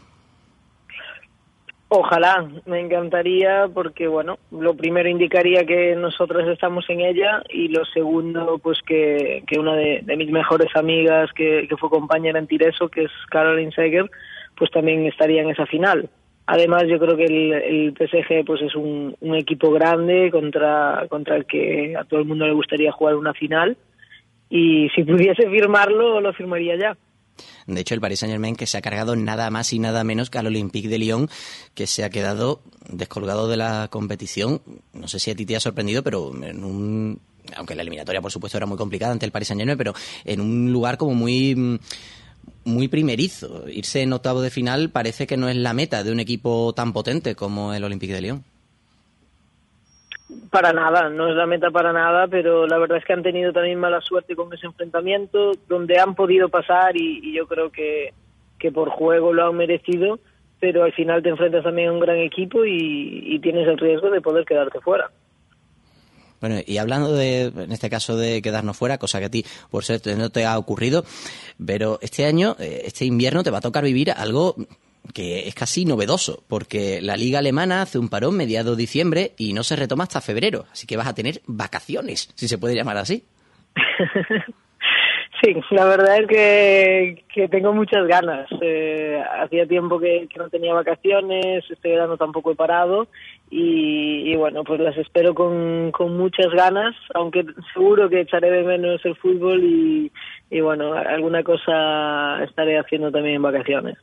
[1.96, 7.84] Ojalá, me encantaría porque, bueno, lo primero indicaría que nosotros estamos en ella y lo
[7.84, 12.88] segundo, pues que, que una de, mis mejores amigas que, que fue compañera en Tireso,
[12.88, 14.10] que es Caroline Seger,
[14.56, 16.10] pues también estaría en esa final.
[16.46, 21.96] Además, yo creo que el, PSG pues es un, equipo grande contra, contra el que
[21.96, 23.76] a todo el mundo le gustaría jugar una final.
[24.50, 26.96] Y si pudiese firmarlo, lo firmaría ya.
[27.66, 30.38] De hecho, el Paris Saint-Germain que se ha cargado nada más y nada menos que
[30.38, 31.28] al Olympique de Lyon,
[31.74, 34.60] que se ha quedado descolgado de la competición.
[34.92, 37.20] No sé si a ti te ha sorprendido, pero en un
[37.56, 39.92] aunque la eliminatoria por supuesto era muy complicada ante el Paris Saint-Germain, pero
[40.24, 41.78] en un lugar como muy
[42.64, 43.68] muy primerizo.
[43.68, 46.92] Irse en octavo de final parece que no es la meta de un equipo tan
[46.92, 48.44] potente como el Olympique de Lyon.
[50.50, 53.52] Para nada, no es la meta para nada, pero la verdad es que han tenido
[53.52, 58.12] también mala suerte con ese enfrentamiento, donde han podido pasar y, yo creo que,
[58.58, 60.18] que por juego lo han merecido,
[60.60, 64.20] pero al final te enfrentas también a un gran equipo y tienes el riesgo de
[64.20, 65.10] poder quedarte fuera.
[66.44, 69.82] Bueno, y hablando de, en este caso, de quedarnos fuera, cosa que a ti, por
[69.82, 71.06] cierto, no te ha ocurrido,
[71.64, 74.54] pero este año, eh, este invierno, te va a tocar vivir algo
[75.14, 79.64] que es casi novedoso, porque la liga alemana hace un parón mediado diciembre y no
[79.64, 83.24] se retoma hasta febrero, así que vas a tener vacaciones, si se puede llamar así.
[85.44, 88.48] Sí, la verdad es que, que tengo muchas ganas.
[88.62, 93.08] Eh, hacía tiempo que, no tenía vacaciones, este verano tampoco he parado
[93.50, 99.04] y, bueno, pues las espero con, con, muchas ganas, aunque seguro que echaré de menos
[99.04, 100.10] el fútbol y,
[100.62, 103.98] bueno, alguna cosa estaré haciendo también en vacaciones.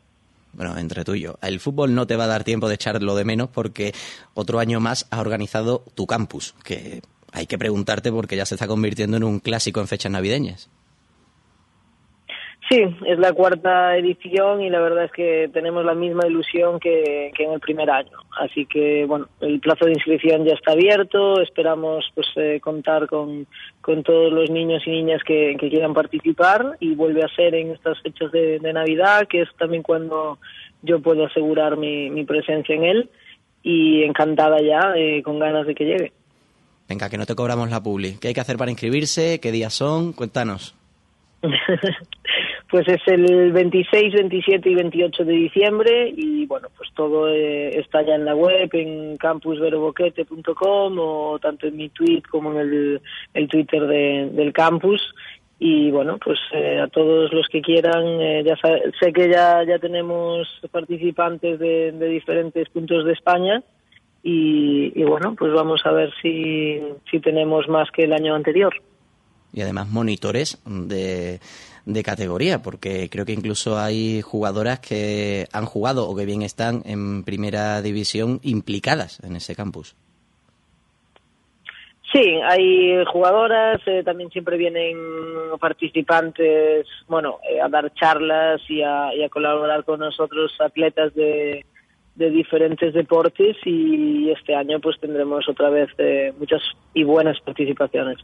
[0.54, 1.40] Bueno, entre tú y yo.
[1.42, 3.94] El fútbol no te va a dar tiempo de echarlo de menos porque
[4.36, 7.02] otro año más has organizado tu campus, que
[7.32, 10.70] hay que preguntarte porque ya se está convirtiendo en un clásico en fechas navideñas.
[12.72, 17.30] Sí, es la cuarta edición y la verdad es que tenemos la misma ilusión que,
[17.38, 18.18] en el primer año.
[18.40, 21.42] Así que, bueno, el plazo de inscripción ya está abierto.
[21.42, 23.46] Esperamos pues eh, contar con,
[23.82, 28.02] con, todos los niños y niñas que, quieran participar y vuelve a ser en estas
[28.02, 30.40] fechas de, Navidad, que es también cuando
[30.82, 33.10] yo puedo asegurar mi, mi presencia en él.
[33.64, 36.14] Y encantada ya, eh, con ganas de que llegue.
[36.88, 38.18] Venga, que no te cobramos la publi.
[38.18, 39.42] ¿Qué hay que hacer para inscribirse?
[39.42, 40.14] ¿Qué días son?
[40.14, 40.74] Cuéntanos.
[42.72, 48.02] Pues es el 26, 27 y 28 de diciembre y bueno, pues todo eh, está
[48.02, 53.02] ya en la web, en campusveroboquete.com o tanto en mi tweet como en
[53.34, 55.02] el, Twitter del campus
[55.60, 59.78] y bueno, pues eh, a todos los que quieran, eh, ya sé que ya, ya
[59.78, 63.62] tenemos participantes de, diferentes puntos de España
[64.24, 68.74] y, y, bueno, pues vamos a ver si, si tenemos más que el año anterior.
[69.54, 71.42] Y además monitores de
[71.86, 76.82] de categoría, porque creo que incluso hay jugadoras que han jugado o que bien están
[76.86, 79.96] en primera división implicadas en ese campus.
[82.12, 84.98] Sí, hay jugadoras, eh, también siempre vienen
[85.62, 91.66] participantes, bueno, eh, a dar charlas y a, colaborar con nosotros atletas de,
[92.16, 96.62] de diferentes deportes y este año pues tendremos otra vez eh, muchas
[96.94, 98.18] y buenas participaciones.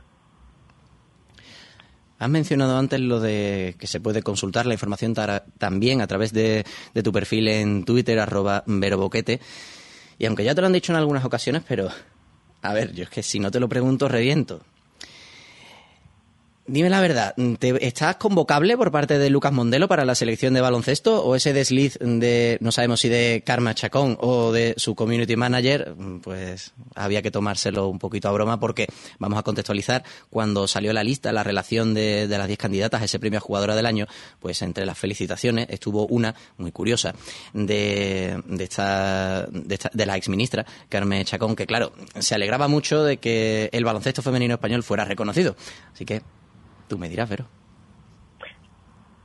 [2.19, 5.13] Has mencionado antes lo de que se puede consultar la información
[5.57, 6.65] también a través de,
[7.03, 9.39] tu perfil en Twitter, arroba veroboquete.
[10.17, 11.89] Y aunque ya te lo han dicho en algunas ocasiones, pero
[12.63, 14.61] a ver, yo es que si no te lo pregunto, reviento.
[16.69, 17.33] Dime la verdad,
[17.79, 21.97] ¿estás convocable por parte de Lucas Mondelo para la selección de baloncesto o ese desliz
[22.01, 27.31] de, no sabemos si de Karma Chacón o de su community manager, pues había que
[27.31, 28.87] tomárselo un poquito a broma porque
[29.17, 33.17] vamos a contextualizar, cuando salió la lista, la relación de, las 10 candidatas a ese
[33.17, 34.05] premio a jugadora del año,
[34.41, 37.15] pues entre las felicitaciones estuvo una muy curiosa
[37.53, 43.05] de, de, esta, de, esta, de la exministra Carmen Chacón, que claro, se alegraba mucho
[43.05, 45.55] de que el baloncesto femenino español fuera reconocido.
[45.93, 46.23] Así que
[46.87, 47.45] Tú me dirás, Vero.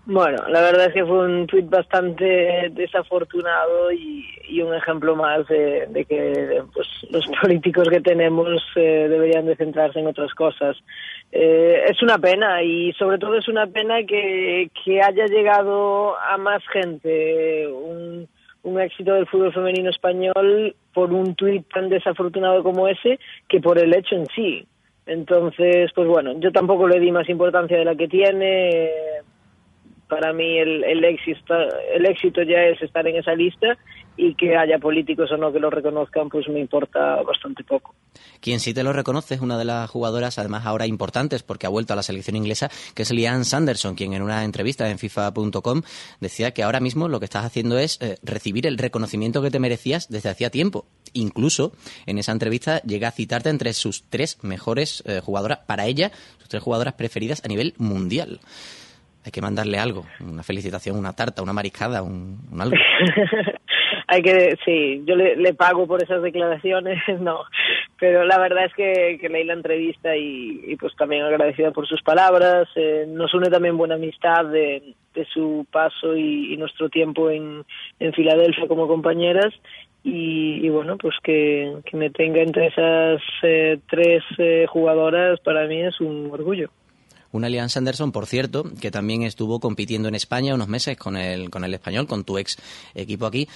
[0.05, 6.05] Bueno, la verdad es que fue un tuit bastante desafortunado y, un ejemplo más de,
[6.09, 10.77] que pues, los políticos que tenemos eh, deberían de centrarse en otras cosas.
[11.31, 14.69] Eh, es una pena y sobre todo es una pena que,
[15.03, 18.29] haya llegado a más gente un,
[18.65, 23.79] un éxito del fútbol femenino español por un tuit tan desafortunado como ese que por
[23.79, 24.67] el hecho en sí.
[25.07, 28.91] Entonces, pues bueno, yo tampoco le di más importancia de la que tiene.
[30.13, 31.55] Para mí el, éxito,
[31.95, 33.79] el éxito ya es estar en esa lista
[34.15, 37.95] y que haya políticos o no que lo reconozcan, pues me importa bastante poco.
[38.43, 41.71] Quien sí te lo reconoce es una de las jugadoras, además ahora importantes, porque ha
[41.71, 45.81] vuelto a la selección inglesa, que es Liane Sanderson, quien en una entrevista en FIFA.com
[46.21, 49.61] decía que ahora mismo lo que estás haciendo es eh, recibir el reconocimiento que te
[49.61, 50.85] merecías desde hacía tiempo
[51.15, 51.73] incluso
[52.07, 56.49] en esa entrevista llega a citarte entre sus tres mejores eh, jugadoras, para ella, sus
[56.49, 58.41] tres jugadoras preferidas a nivel mundial.
[59.25, 62.77] Hay que mandarle algo, una felicitación, una tarta, una mariscada, un, algo.
[64.09, 67.45] Hay que, sí, yo le, pago por esas declaraciones, no,
[67.99, 72.69] pero la verdad es que, leí la entrevista y, pues también agradecida por sus palabras.
[72.75, 74.95] Eh, nos une también buena amistad de,
[75.33, 77.65] su paso y, nuestro tiempo en,
[78.15, 79.55] Filadelfia como compañeras
[80.03, 86.01] y, bueno, pues que, me tenga entre esas eh, tres eh, jugadoras para mí es
[86.01, 86.71] un orgullo.
[87.33, 91.51] Una Alianza Anderson, por cierto, que también estuvo compitiendo en España unos meses con el,
[91.51, 92.57] con el español, con tu ex
[92.95, 93.49] equipo aquí,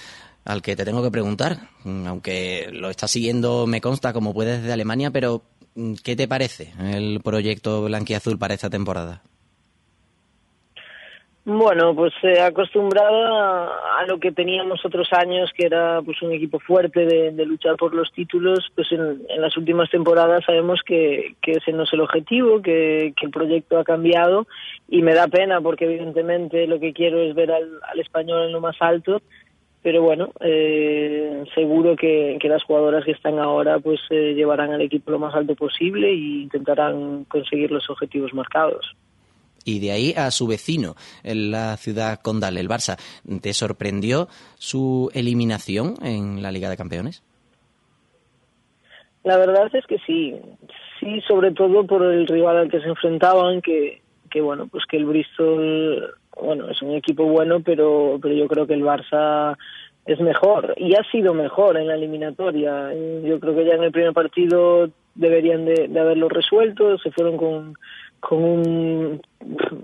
[0.45, 4.61] al que te tengo que preguntar, mm, aunque lo estás siguiendo, me consta, como puedes
[4.61, 5.43] desde Alemania, pero
[5.75, 9.21] mm, ¿qué te parece el proyecto Blanquiazul para esta temporada?
[11.49, 16.59] Bueno, pues eh, acostumbrada a lo que teníamos otros años, que era pues un equipo
[16.59, 21.83] fuerte de, luchar por los títulos, pues en, las últimas temporadas sabemos que, ese no
[21.83, 24.45] es el objetivo, que, el proyecto ha cambiado
[24.89, 28.59] y me da pena porque evidentemente lo que quiero es ver al, español en lo
[28.59, 29.21] más alto,
[29.81, 35.11] pero bueno, eh, seguro que, las jugadoras que están ahora pues eh, llevarán al equipo
[35.11, 38.97] lo más alto posible e intentarán conseguir los objetivos marcados
[39.67, 42.97] y de ahí a su vecino en la ciudad condal, el Barça.
[43.41, 47.21] ¿Te sorprendió su eliminación en la Liga de Campeones?
[49.25, 50.35] La verdad es que sí,
[51.01, 54.01] sí, sobre todo por el rival al que se enfrentaban, que,
[54.31, 58.65] que bueno, pues que el Bristol, bueno, es un equipo bueno, pero, pero yo creo
[58.65, 59.57] que el Barça
[60.05, 62.93] es mejor y ha sido mejor en la eliminatoria.
[63.21, 67.73] Yo creo que ya en el primer partido deberían de haberlo resuelto, se fueron con,
[68.19, 69.21] con un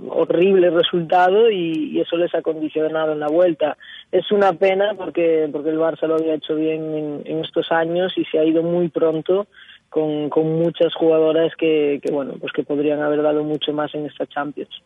[0.10, 3.78] horrible resultado y, eso les ha condicionado en la vuelta.
[4.12, 8.26] Es una pena porque, porque el Barça lo había hecho bien en, estos años y
[8.26, 9.48] se ha ido muy pronto
[9.90, 14.06] con, con muchas jugadoras que, que, bueno, pues que podrían haber dado mucho más en
[14.06, 14.82] esta Champions.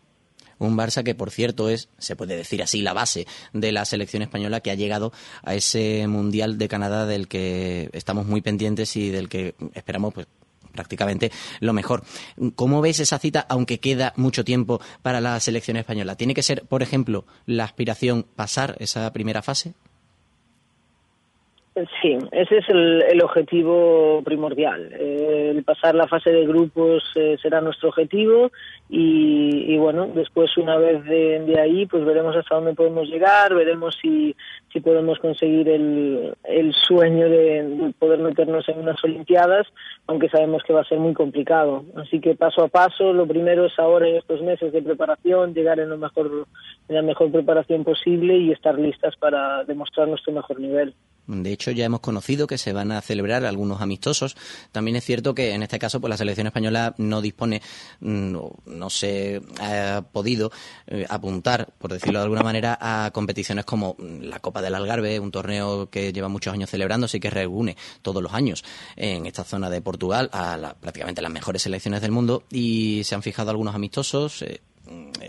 [0.59, 4.23] Un Barça que, por cierto, es, se puede decir así, la base de la selección
[4.23, 5.11] española que ha llegado
[5.43, 10.27] a ese Mundial de Canadá del que estamos muy pendientes y del que esperamos pues
[10.73, 12.03] prácticamente lo mejor.
[12.55, 16.15] ¿Cómo ves esa cita, aunque queda mucho tiempo para la selección española?
[16.15, 19.73] ¿Tiene que ser, por ejemplo, la aspiración pasar esa primera fase?
[22.01, 24.91] Sí, ese es el, objetivo primordial.
[24.93, 28.51] Eh, el pasar la fase de grupos eh, será nuestro objetivo
[28.89, 34.35] y, bueno, después una vez de, ahí, pues veremos hasta dónde podemos llegar, veremos si,
[34.73, 39.67] si podemos conseguir el, el sueño de, poder meternos en unas Olimpiadas,
[40.07, 41.85] aunque sabemos que va a ser muy complicado.
[41.95, 45.79] Así que paso a paso, lo primero es ahora en estos meses de preparación, llegar
[45.79, 46.47] en, lo mejor,
[46.87, 50.95] en la mejor preparación posible y estar listas para demostrar nuestro mejor nivel.
[51.27, 54.35] De hecho, ya hemos conocido que se van a celebrar algunos amistosos.
[54.71, 57.61] También es cierto que en este caso, pues la selección española no dispone,
[57.99, 60.51] no, mm, no se ha podido
[60.87, 65.31] eh, apuntar, por decirlo de alguna manera, a competiciones como la Copa del Algarve, un
[65.31, 68.63] torneo que lleva muchos años celebrándose y que reúne todos los años
[68.95, 73.23] en esta zona de Portugal a prácticamente las mejores selecciones del mundo y se han
[73.23, 74.41] fijado algunos amistosos.
[74.41, 74.61] Eh,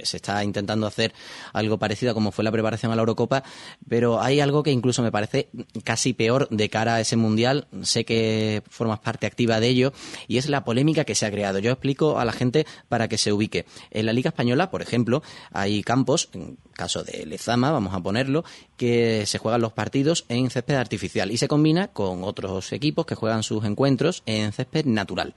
[0.02, 1.12] se está intentando hacer
[1.52, 3.42] algo parecido como fue la preparación a la Eurocopa,
[3.88, 5.48] pero hay algo que incluso me parece
[5.84, 7.66] casi peor de cara a ese mundial.
[7.82, 9.92] Sé que formas parte activa de ello
[10.26, 11.58] y es la polémica que se ha creado.
[11.58, 13.66] Yo explico a la gente para que se ubique.
[13.90, 18.44] En la Liga Española, por ejemplo, hay campos, en caso de Lezama, vamos a ponerlo,
[18.76, 23.14] que se juegan los partidos en césped artificial y se combina con otros equipos que
[23.14, 25.34] juegan sus encuentros en césped natural.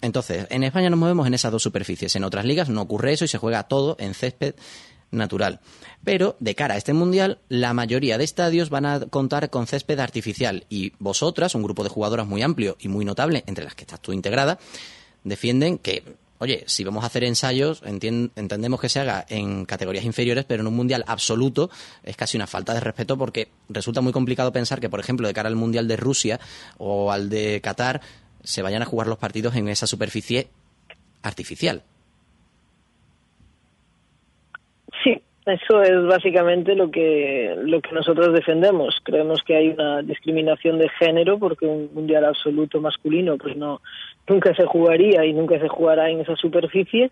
[0.00, 2.16] Entonces, en España nos movemos en esas dos superficies.
[2.16, 4.54] En otras ligas no ocurre eso y se juega todo en césped
[5.10, 5.60] natural.
[6.04, 9.98] Pero de cara a este mundial, la mayoría de estadios van a contar con césped
[9.98, 13.82] artificial y vosotras, un grupo de jugadoras muy amplio y muy notable, entre las que
[13.82, 14.58] estás tú integrada,
[15.24, 16.04] defienden que,
[16.38, 20.68] oye, si vamos a hacer ensayos, entendemos que se haga en categorías inferiores, pero en
[20.68, 21.70] un mundial absoluto
[22.02, 25.34] es casi una falta de respeto porque resulta muy complicado pensar que, por ejemplo, de
[25.34, 26.40] cara al mundial de Rusia
[26.78, 28.00] o al de Qatar,
[28.42, 30.48] se vayan a jugar los partidos en esa superficie
[31.22, 31.82] artificial.
[35.02, 38.98] Sí, eso es básicamente lo que lo que nosotros defendemos.
[39.02, 43.80] Creemos que hay una discriminación de género porque un mundial absoluto masculino pues no
[44.28, 47.10] nunca se jugaría y nunca se jugará en esa superficie,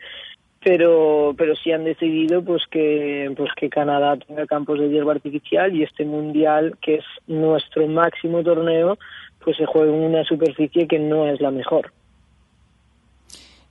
[0.63, 5.75] pero pero sí han decidido pues que pues que Canadá tenga campos de hierba artificial
[5.75, 8.99] y este mundial que es nuestro máximo torneo
[9.45, 11.93] pues se juega en una superficie que no es la mejor.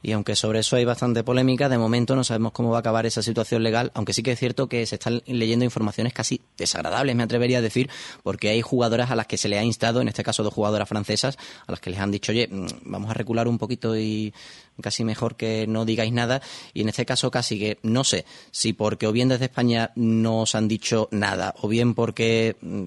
[0.08, 3.06] Y aunque sobre eso hay bastante polémica, de momento no sabemos cómo va a acabar
[3.06, 7.16] esa situación legal, aunque sí que es cierto que se están leyendo informaciones casi desagradables,
[7.16, 7.90] me atrevería a decir,
[8.24, 10.88] porque hay jugadoras a las que se le ha instado, en este caso dos jugadoras
[10.88, 14.34] francesas, a las que les han dicho, oye, mm, vamos a recular un poquito y
[14.82, 16.42] casi mejor que no digáis nada.
[16.74, 20.42] Y en este caso casi que no sé si porque o bien desde España no
[20.42, 22.86] os han dicho nada, o bien porque mm,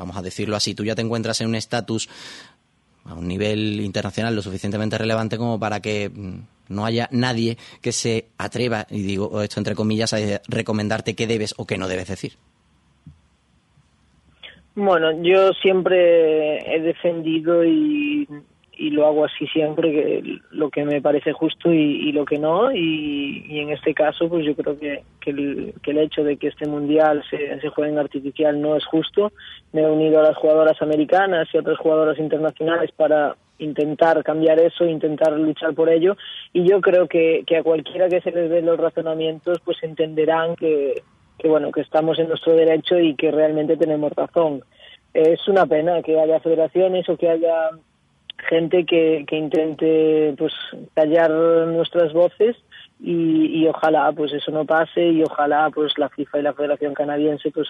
[0.00, 2.08] vamos a decirlo así, tú ya te encuentras en un estatus
[3.04, 7.92] a un nivel internacional lo suficientemente relevante como para que mm, no haya nadie que
[7.92, 12.08] se atreva, y digo esto entre comillas, a recomendarte qué debes o qué no debes
[12.08, 12.32] decir.
[14.74, 18.26] Bueno, yo siempre he defendido y
[18.80, 22.72] y lo hago así siempre, que lo que me parece justo y, lo que no.
[22.72, 27.22] Y, en este caso, pues yo creo que, que, el, hecho de que este mundial
[27.28, 29.32] se, se juegue en artificial no es justo.
[29.74, 34.86] Me he unido a las jugadoras americanas y otras jugadoras internacionales para intentar cambiar eso,
[34.86, 36.16] intentar luchar por ello.
[36.54, 40.56] Y yo creo que, que a cualquiera que se les dé los razonamientos, pues entenderán
[40.56, 41.02] que,
[41.38, 44.62] que, bueno, que estamos en nuestro derecho y que realmente tenemos razón.
[45.12, 47.72] Es una pena que haya federaciones o que haya
[48.48, 50.52] gente que, que intente pues
[50.94, 52.56] callar nuestras voces
[53.02, 57.50] y, ojalá pues eso no pase y ojalá pues la FIFA y la Federación Canadiense
[57.50, 57.68] pues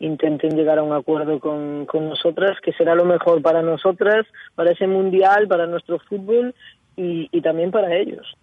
[0.00, 4.72] intenten llegar a un acuerdo con, con nosotras que será lo mejor para nosotras, para
[4.72, 6.54] ese mundial, para nuestro fútbol
[6.96, 8.36] y también para ellos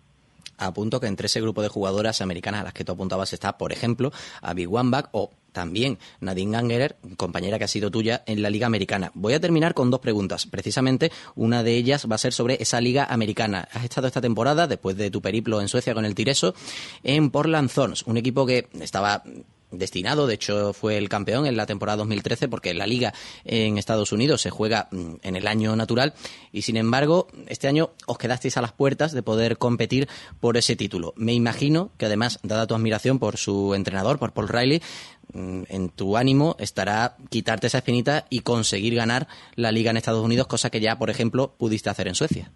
[0.59, 3.71] apunto que entre ese grupo de jugadoras americanas a las que tú apuntabas está, por
[3.71, 8.67] ejemplo, Abby Wambach o también Nadine Gangerer, compañera que ha sido tuya en la Liga
[8.67, 9.11] Americana.
[9.15, 10.45] Voy a terminar con dos preguntas.
[10.45, 13.67] Precisamente una de ellas va a ser sobre esa Liga Americana.
[13.73, 16.53] Has estado esta temporada, después de tu periplo en Suecia con el Tireso,
[17.03, 19.23] en Portland Thorns, un equipo que estaba
[19.71, 23.13] destinado, de hecho fue el campeón en la temporada 2013 porque la liga
[23.45, 26.13] en Estados Unidos se juega mm, en el año natural
[26.51, 30.07] y sin embargo este año os quedasteis a las puertas de poder competir
[30.39, 31.13] por ese título.
[31.15, 34.81] Me imagino que además, dada tu admiración por su entrenador, por Paul Riley,
[35.33, 40.23] mm, en tu ánimo estará quitarte esa espinita y conseguir ganar la liga en Estados
[40.23, 42.51] Unidos, cosa que ya, por ejemplo, pudiste hacer en Suecia.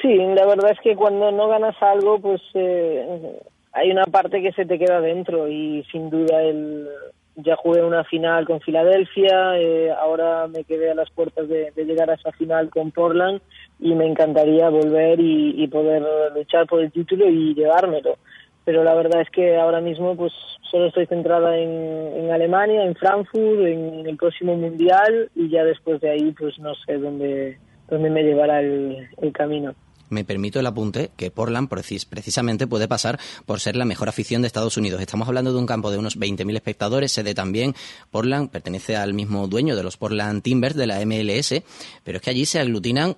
[0.00, 3.38] Sí, la verdad es que cuando no ganas algo, pues eh,
[3.72, 6.88] hay una parte que se te queda dentro y sin duda el
[7.36, 12.10] ya jugué una final con Filadelfia, eh, ahora me quedé a las puertas de, llegar
[12.10, 13.40] a esa final con Portland
[13.78, 16.02] y me encantaría volver y, poder
[16.34, 18.16] luchar por el título y llevármelo.
[18.64, 20.32] Pero la verdad es que ahora mismo pues
[20.70, 21.70] solo estoy centrada en,
[22.14, 26.74] en Alemania, en Frankfurt, en el próximo mundial y ya después de ahí pues no
[26.74, 27.58] sé dónde,
[27.88, 29.74] dónde me llevará el camino
[30.10, 34.46] me permito el apunte que Portland precisamente puede pasar por ser la mejor afición de
[34.46, 35.00] Estados Unidos.
[35.00, 37.74] Estamos hablando de un campo de unos 20.000 espectadores, sede también
[38.10, 41.62] Portland, pertenece al mismo dueño de los Portland Timbers de la MLS,
[42.04, 43.16] pero es que allí se aglutinan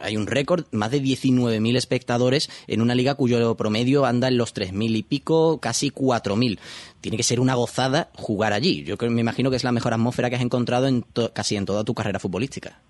[0.00, 4.54] hay un récord, más de 19.000 espectadores en una liga cuyo promedio anda en los
[4.54, 6.58] 3.000 y pico, casi 4.000.
[7.00, 8.84] Tiene que ser una gozada jugar allí.
[8.84, 11.84] Yo me imagino que es la mejor atmósfera que has encontrado en casi en toda
[11.84, 12.80] tu carrera futbolística.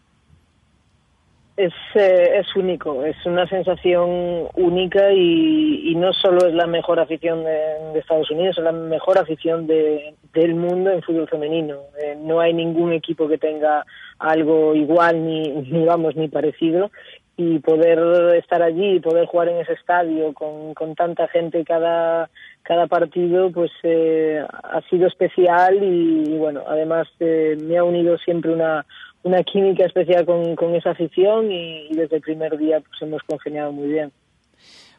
[1.62, 7.44] Es, eh, es único, es una sensación única y, no solo es la mejor afición
[7.44, 11.76] de, Estados Unidos, es la mejor afición de, del mundo en fútbol femenino.
[12.02, 13.86] Eh, no hay ningún equipo que tenga
[14.18, 16.90] algo igual ni, ni vamos ni parecido
[17.36, 22.28] y poder estar allí y poder jugar en ese estadio con, con tanta gente cada
[22.62, 28.52] cada partido pues eh, ha sido especial y, bueno además eh, me ha unido siempre
[28.52, 28.84] una
[29.22, 33.72] una química especial con, con esa afición y, desde el primer día pues hemos congeniado
[33.72, 34.12] muy bien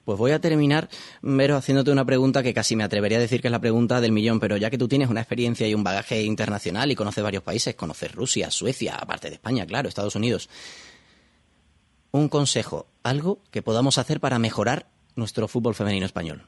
[0.06, 0.90] pues voy a terminar,
[1.22, 4.12] Mero, haciéndote una pregunta que casi me atrevería a decir que es la pregunta del
[4.12, 7.42] millón, pero ya que tú tienes una experiencia y un bagaje internacional y conoces varios
[7.42, 10.50] países, conoces Rusia, Suecia, aparte de España, claro, Estados Unidos,
[12.12, 16.48] un consejo, algo que podamos hacer para mejorar nuestro fútbol femenino español.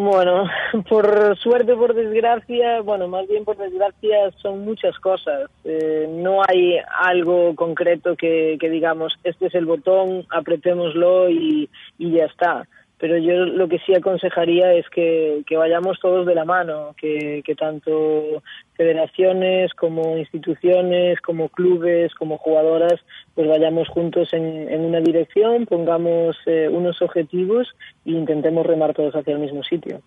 [0.00, 0.44] Bueno,
[0.88, 5.50] por suerte, por desgracia, bueno, más bien por desgracia son muchas cosas.
[5.64, 11.68] Eh, no hay algo concreto que, que, digamos, este es el botón, apretémoslo y,
[11.98, 12.68] y ya está
[12.98, 18.42] pero yo lo que sí aconsejaría es que, vayamos todos de la mano, que, tanto
[18.76, 23.00] federaciones como instituciones, como clubes, como jugadoras,
[23.34, 27.68] pues vayamos juntos en, una dirección, pongamos eh, unos objetivos
[28.04, 30.02] e intentemos remar todos hacia el mismo sitio.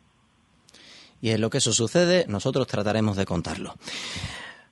[1.21, 3.73] Y en lo que eso sucede, nosotros trataremos de contarlo.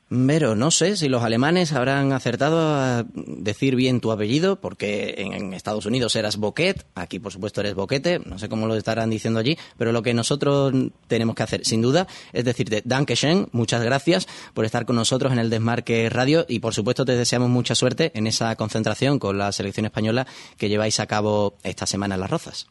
[0.10, 5.53] Pero no sé si los alemanes habrán acertado a decir bien tu apellido, porque en
[5.53, 9.39] Estados Unidos eras Boquet, aquí por supuesto eres Boquete, no sé cómo lo estarán diciendo
[9.39, 10.74] allí, pero lo que nosotros
[11.07, 15.38] tenemos que hacer, sin duda, es decirte Dankeschön, muchas gracias por estar con nosotros en
[15.38, 19.51] el Desmarque Radio y por supuesto te deseamos mucha suerte en esa concentración con la
[19.51, 20.26] selección española
[20.57, 22.68] que lleváis a cabo esta semana en Las Rozas.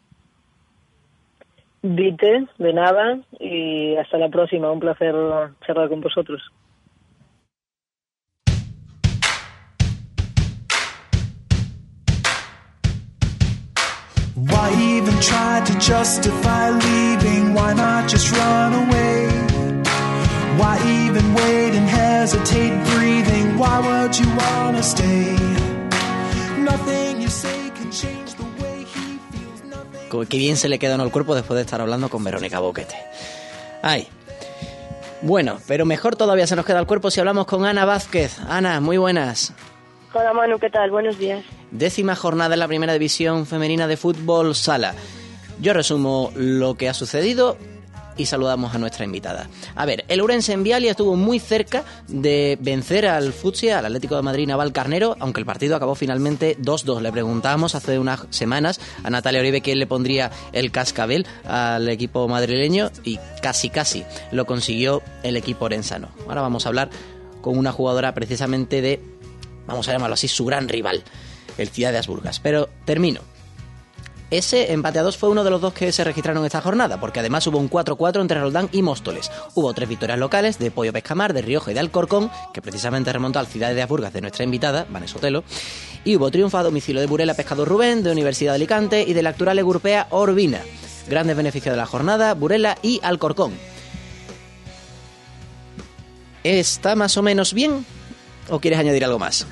[1.82, 4.72] Vite, de nada, y hasta la próxima.
[4.72, 5.14] Un placer
[5.64, 6.42] charlar con vosotros.
[14.46, 17.54] Why even try to justify leaving?
[17.54, 19.28] Why not just run away?
[20.58, 23.58] Why even wait and hesitate breathing?
[23.58, 25.38] Why you wanna stay?
[30.28, 32.96] Qué bien se le queda en el cuerpo después de estar hablando con Verónica Boquete.
[33.82, 34.08] Ay.
[35.22, 38.38] Bueno, pero mejor todavía se nos queda el cuerpo si hablamos con Ana Vázquez.
[38.48, 39.52] Ana, muy buenas.
[40.18, 40.90] Hola Manu, ¿qué tal?
[40.90, 41.44] Buenos días.
[41.70, 44.96] Décima jornada en la primera división femenina de fútbol sala.
[45.60, 47.56] Yo resumo lo que ha sucedido
[48.16, 49.48] y saludamos a nuestra invitada.
[49.76, 54.16] A ver, el Urense en Vialia estuvo muy cerca de vencer al Futsia, al Atlético
[54.16, 57.00] de Madrid Naval Carnero, aunque el partido acabó finalmente 2-2.
[57.00, 62.26] Le preguntábamos hace unas semanas a Natalia Oribe quién le pondría el cascabel al equipo
[62.26, 64.02] madrileño y casi casi
[64.32, 66.08] lo consiguió el equipo orensano.
[66.26, 66.90] Ahora vamos a hablar
[67.40, 69.00] con una jugadora precisamente de,
[69.68, 71.04] vamos a llamarlo así, su gran rival
[71.58, 72.40] el Ciudad de Asburgas.
[72.40, 73.20] Pero termino.
[74.30, 77.20] Ese empate a dos fue uno de los dos que se registraron esta jornada, porque
[77.20, 79.30] además hubo un 4-4 entre Roldán y Móstoles.
[79.54, 83.38] Hubo tres victorias locales de Pollo Pescamar, de Rioja y de Alcorcón, que precisamente remontó
[83.38, 85.44] al Ciudad de Asburgas de nuestra invitada, Vanessa Otelo.
[86.04, 89.22] Y hubo triunfo a domicilio de Burela Pescador Rubén, de Universidad de Alicante y de
[89.22, 90.60] la actual europea Orbina.
[91.08, 93.54] Grandes beneficios de la jornada, Burela y Alcorcón.
[96.44, 97.86] ¿Está más o menos bien?
[98.50, 99.46] ¿O quieres añadir algo más?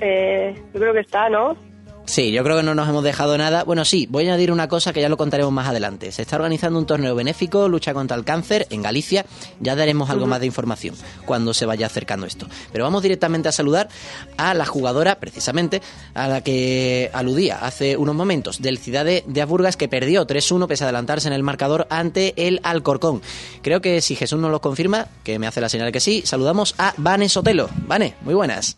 [0.00, 1.56] Eh, yo creo que está, ¿no?
[2.04, 3.62] Sí, yo creo que no nos hemos dejado nada.
[3.64, 6.10] Bueno, sí, voy a añadir una cosa que ya lo contaremos más adelante.
[6.10, 9.24] Se está organizando un torneo benéfico, lucha contra el cáncer, en Galicia.
[9.60, 12.46] Ya daremos algo más de información cuando se vaya acercando esto.
[12.72, 13.88] Pero vamos directamente a saludar
[14.36, 15.80] a la jugadora, precisamente,
[16.14, 20.84] a la que aludía hace unos momentos, del Ciudad de, Aburgas, que perdió 3-1 pese
[20.84, 23.22] a adelantarse en el marcador ante el Alcorcón.
[23.62, 26.74] Creo que si Jesús nos lo confirma, que me hace la señal que sí, saludamos
[26.78, 27.68] a Vane Sotelo.
[27.86, 28.76] Vane, muy buenas.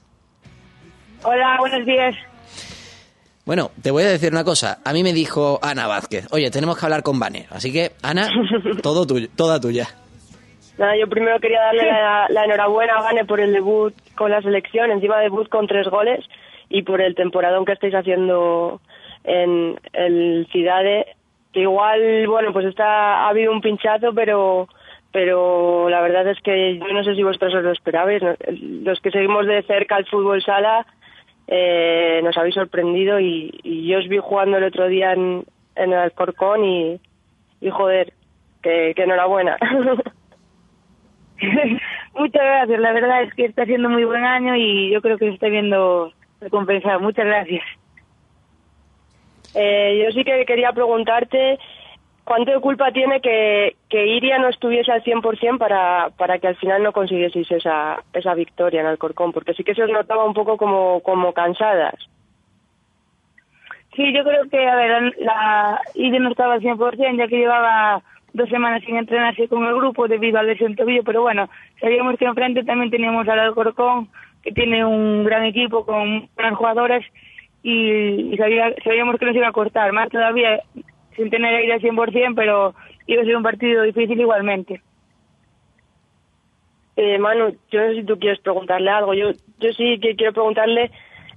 [1.22, 2.14] Hola, buenos días.
[3.46, 4.78] Bueno, te voy a decir una cosa.
[4.84, 7.46] A mí me dijo Ana Vázquez, oye, tenemos que hablar con Vane.
[7.50, 8.30] Así que, Ana,
[8.82, 9.86] todo tuyo, toda tuya.
[10.78, 11.84] Nada, yo primero quería darle
[12.30, 16.24] la, enhorabuena a Vane por el debut con la selección, encima debut con tres goles,
[16.70, 18.80] y por el temporadón que estáis haciendo
[19.24, 21.06] en el Cidade.
[21.52, 24.68] Que igual, bueno, pues está, ha habido un pinchazo, pero
[25.12, 28.20] pero la verdad es que yo no sé si vosotros os lo esperabais.
[28.48, 30.84] Los que seguimos de cerca el fútbol sala
[31.56, 35.44] eh, nos habéis sorprendido y, yo os vi jugando el otro día en,
[35.76, 37.00] en el Alcorcón y,
[37.60, 38.12] y joder,
[38.60, 39.56] que, enhorabuena.
[42.14, 45.26] Muchas gracias, la verdad es que está siendo muy buen año y yo creo que
[45.26, 46.98] se está viendo recompensado.
[46.98, 47.62] Muchas gracias.
[49.54, 51.60] Eh, yo sí que quería preguntarte
[52.24, 56.56] cuánto de culpa tiene que, que Iria no estuviese al 100% para, para que al
[56.56, 60.34] final no consiguieseis esa, esa victoria en Alcorcón, porque sí que se os notaba un
[60.34, 61.94] poco como, como cansadas.
[63.94, 68.02] Sí, yo creo que, a ver, la Iria no estaba al 100%, ya que llevaba
[68.32, 71.48] dos semanas sin entrenarse con el grupo debido al lesión tobillo, pero bueno,
[71.80, 74.08] sabíamos que enfrente también teníamos al Alcorcón,
[74.42, 77.04] que tiene un gran equipo con buenas jugadoras
[77.62, 80.60] y, y sabía- sabíamos que nos iba a cortar, más todavía
[81.16, 82.74] sin tener aire al 100%, pero
[83.06, 84.80] iba a ser un partido difícil igualmente.
[86.96, 89.14] Eh, Manu, yo no sé si tú quieres preguntarle algo.
[89.14, 90.90] Yo, yo sí que quiero preguntarle.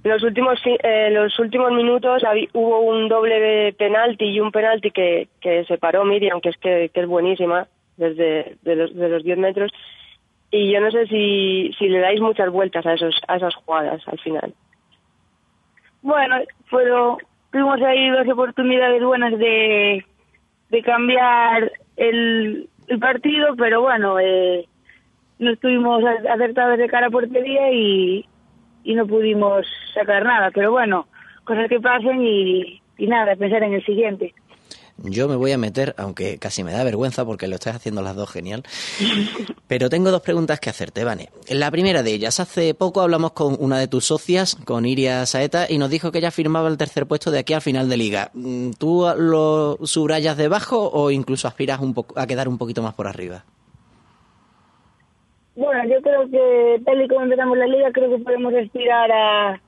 [0.04, 2.22] En los últimos, eh, los últimos minutos
[2.52, 6.90] hubo un doble de penalti y un penalti que, que separó Miriam, que es que,
[6.94, 7.66] que es buenísima,
[7.96, 9.72] desde de los, de los 10 metros.
[10.50, 14.00] Y yo no sé si, si le dais muchas vueltas a, esos, a esas jugadas
[14.06, 14.54] al final.
[16.00, 16.36] Bueno,
[16.70, 17.18] pero
[17.50, 20.04] tuvimos ahí dos oportunidades buenas de,
[20.70, 24.66] de cambiar el, el partido, pero bueno, eh,
[25.38, 28.26] no estuvimos acertados de cara a portería y,
[28.84, 30.50] y no pudimos sacar nada.
[30.52, 31.06] Pero bueno,
[31.44, 34.34] cosas que pasen y, y nada, pensar en el siguiente.
[35.04, 38.16] Yo me voy a meter, aunque casi me da vergüenza porque lo estás haciendo las
[38.16, 38.64] dos genial.
[39.68, 41.28] Pero tengo dos preguntas que hacerte, Vane.
[41.48, 45.66] La primera de ellas, hace poco hablamos con una de tus socias, con Iria Saeta,
[45.68, 48.30] y nos dijo que ella firmaba el tercer puesto de aquí al final de liga.
[48.34, 53.06] Mm, ¿Tú lo subrayas debajo o incluso aspiras un a quedar un poquito más por
[53.06, 53.44] arriba?
[55.54, 59.60] Bueno, yo creo que tal y como empezamos la liga, creo que podemos aspirar a,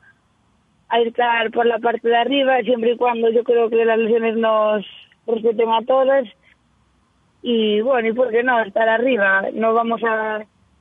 [0.88, 4.36] a estar por la parte de arriba, siempre y cuando yo creo que las lesiones
[4.36, 4.84] nos
[5.26, 6.24] respeten a todas.
[7.42, 9.44] Y bueno, y por qué no, estar arriba.
[9.52, 10.36] No vamos a,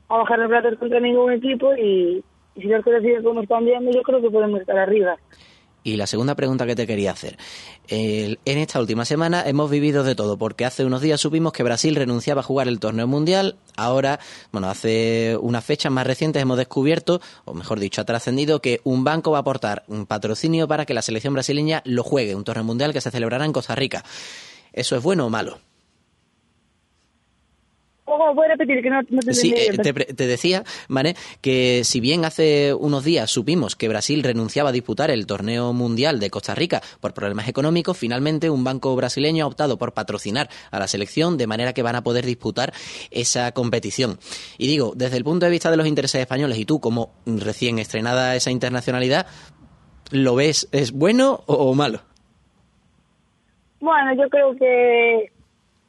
[0.09, 2.23] a bajar los platos contra ningún equipo y,
[2.55, 5.17] y si las cosas siguen como están viendo, yo creo que podemos estar arriba.
[5.83, 7.37] Y la segunda pregunta que te quería hacer.
[7.87, 11.63] El- en esta última semana hemos vivido de todo, porque hace unos días supimos que
[11.63, 13.55] Brasil renunciaba a jugar el torneo mundial.
[13.77, 14.19] Ahora,
[14.51, 19.03] bueno, hace unas fechas más recientes hemos descubierto, o mejor dicho, ha trascendido que un
[19.03, 22.65] banco va a aportar un patrocinio para que la selección brasileña lo juegue, un torneo
[22.65, 24.03] mundial que se celebrará en Costa Rica.
[24.73, 25.59] ¿Eso es bueno o malo?
[28.11, 31.15] Ojo, voy a repetir que no, no te Sí, eh, te, te decía, ¿vale?
[31.41, 36.19] Que si bien hace unos días supimos que Brasil renunciaba a disputar el torneo mundial
[36.19, 40.79] de Costa Rica por problemas económicos, finalmente un banco brasileño ha optado por patrocinar a
[40.79, 42.73] la selección de manera que van a poder disputar
[43.11, 44.17] esa competición.
[44.57, 47.77] Y digo, desde el punto de vista de los intereses españoles y tú como recién
[47.77, 49.27] estrenada esa internacionalidad,
[50.09, 52.01] ¿lo ves es bueno o, o malo?
[53.79, 55.31] Bueno, yo creo que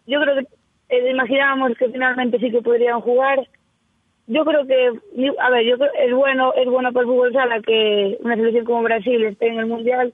[0.06, 0.59] yo creo que
[0.90, 3.46] eh, imaginábamos que finalmente sí que podrían jugar.
[4.26, 4.92] Yo creo que,
[5.38, 8.64] a ver, yo creo es bueno es bueno para el fútbol sala que una selección
[8.64, 10.12] como Brasil esté en el mundial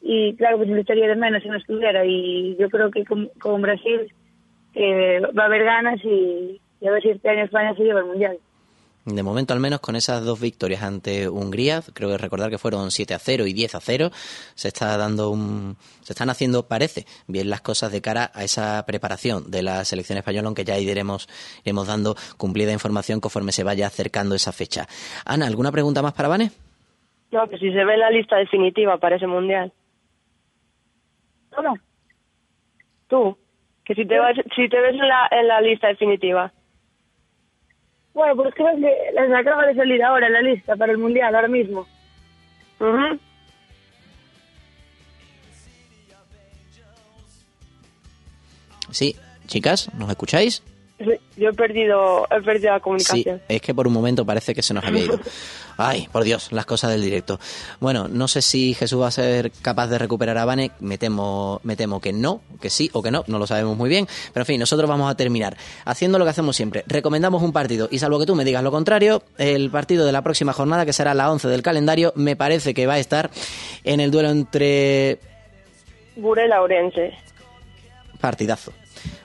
[0.00, 3.04] y claro que se le estaría de menos si no estuviera y yo creo que
[3.04, 4.12] con, con Brasil
[4.74, 8.00] eh, va a haber ganas y, y a ver si este año España se lleva
[8.00, 8.38] el mundial.
[9.08, 12.90] De momento, al menos con esas dos victorias ante Hungría, creo que recordar que fueron
[12.90, 14.10] 7 a 0 y 10 a 0,
[14.54, 18.84] se está dando un, se están haciendo, parece, bien las cosas de cara a esa
[18.86, 21.26] preparación de la selección española, aunque ya iremos,
[21.64, 24.86] iremos dando cumplida información conforme se vaya acercando esa fecha.
[25.24, 26.50] Ana, ¿alguna pregunta más para Vane?
[27.30, 29.72] No, que si se ve la lista definitiva para ese mundial.
[31.54, 31.78] ¿Cómo?
[33.06, 33.38] Tú,
[33.86, 36.52] que si te, vas, si te ves en la, en la lista definitiva.
[38.14, 41.48] Bueno, pues creo que les acaba de salir ahora la lista para el mundial, ahora
[41.48, 41.86] mismo.
[48.90, 50.62] Sí, chicas, ¿nos escucháis?
[50.98, 51.04] Sí,
[51.36, 53.42] Yo he perdido, he perdido la Sí, comunicación.
[53.48, 55.20] es que por un momento parece que se nos había ido.
[55.80, 57.38] Ay, por Dios, las cosas del directo.
[57.78, 61.60] Bueno, no sé si Jesús va a ser capaz de recuperar a Vane, me temo,
[61.62, 64.42] me temo que no, que sí o que no, no lo sabemos muy bien, pero
[64.42, 66.82] en fin, nosotros vamos a terminar haciendo lo que hacemos siempre.
[66.88, 70.22] Recomendamos un partido y salvo que tú me digas lo contrario, el partido de la
[70.22, 73.30] próxima jornada, que será la 11 del calendario, me parece que va a estar
[73.84, 75.20] en el duelo entre
[76.16, 77.12] Burela Orense.
[78.20, 78.72] partidazo.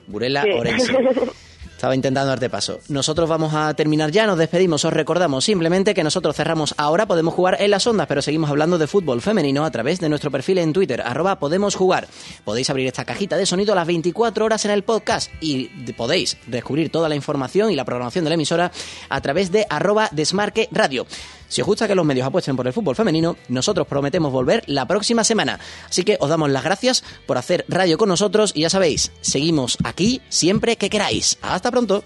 [0.05, 0.51] Burela Sí.
[1.83, 2.79] Estaba intentando darte paso.
[2.87, 4.85] Nosotros vamos a terminar ya, nos despedimos.
[4.85, 8.77] Os recordamos simplemente que nosotros cerramos ahora, podemos jugar en las ondas, pero seguimos hablando
[8.77, 12.07] de fútbol femenino a través de nuestro perfil en Twitter, arroba podemos jugar.
[12.45, 16.37] Podéis abrir esta cajita de sonido a las 24 horas en el podcast y podéis
[16.47, 18.71] descubrir toda la información y la programación de la emisora
[19.09, 21.05] a través de arroba desmarque radio.
[21.53, 24.87] Si os gusta que los medios apuesten por el fútbol femenino, nosotros prometemos volver la
[24.87, 25.59] próxima semana.
[25.87, 29.77] Así que os damos las gracias por hacer radio con nosotros y ya sabéis, seguimos
[29.83, 31.37] aquí siempre que queráis.
[31.43, 32.03] Hasta pronto.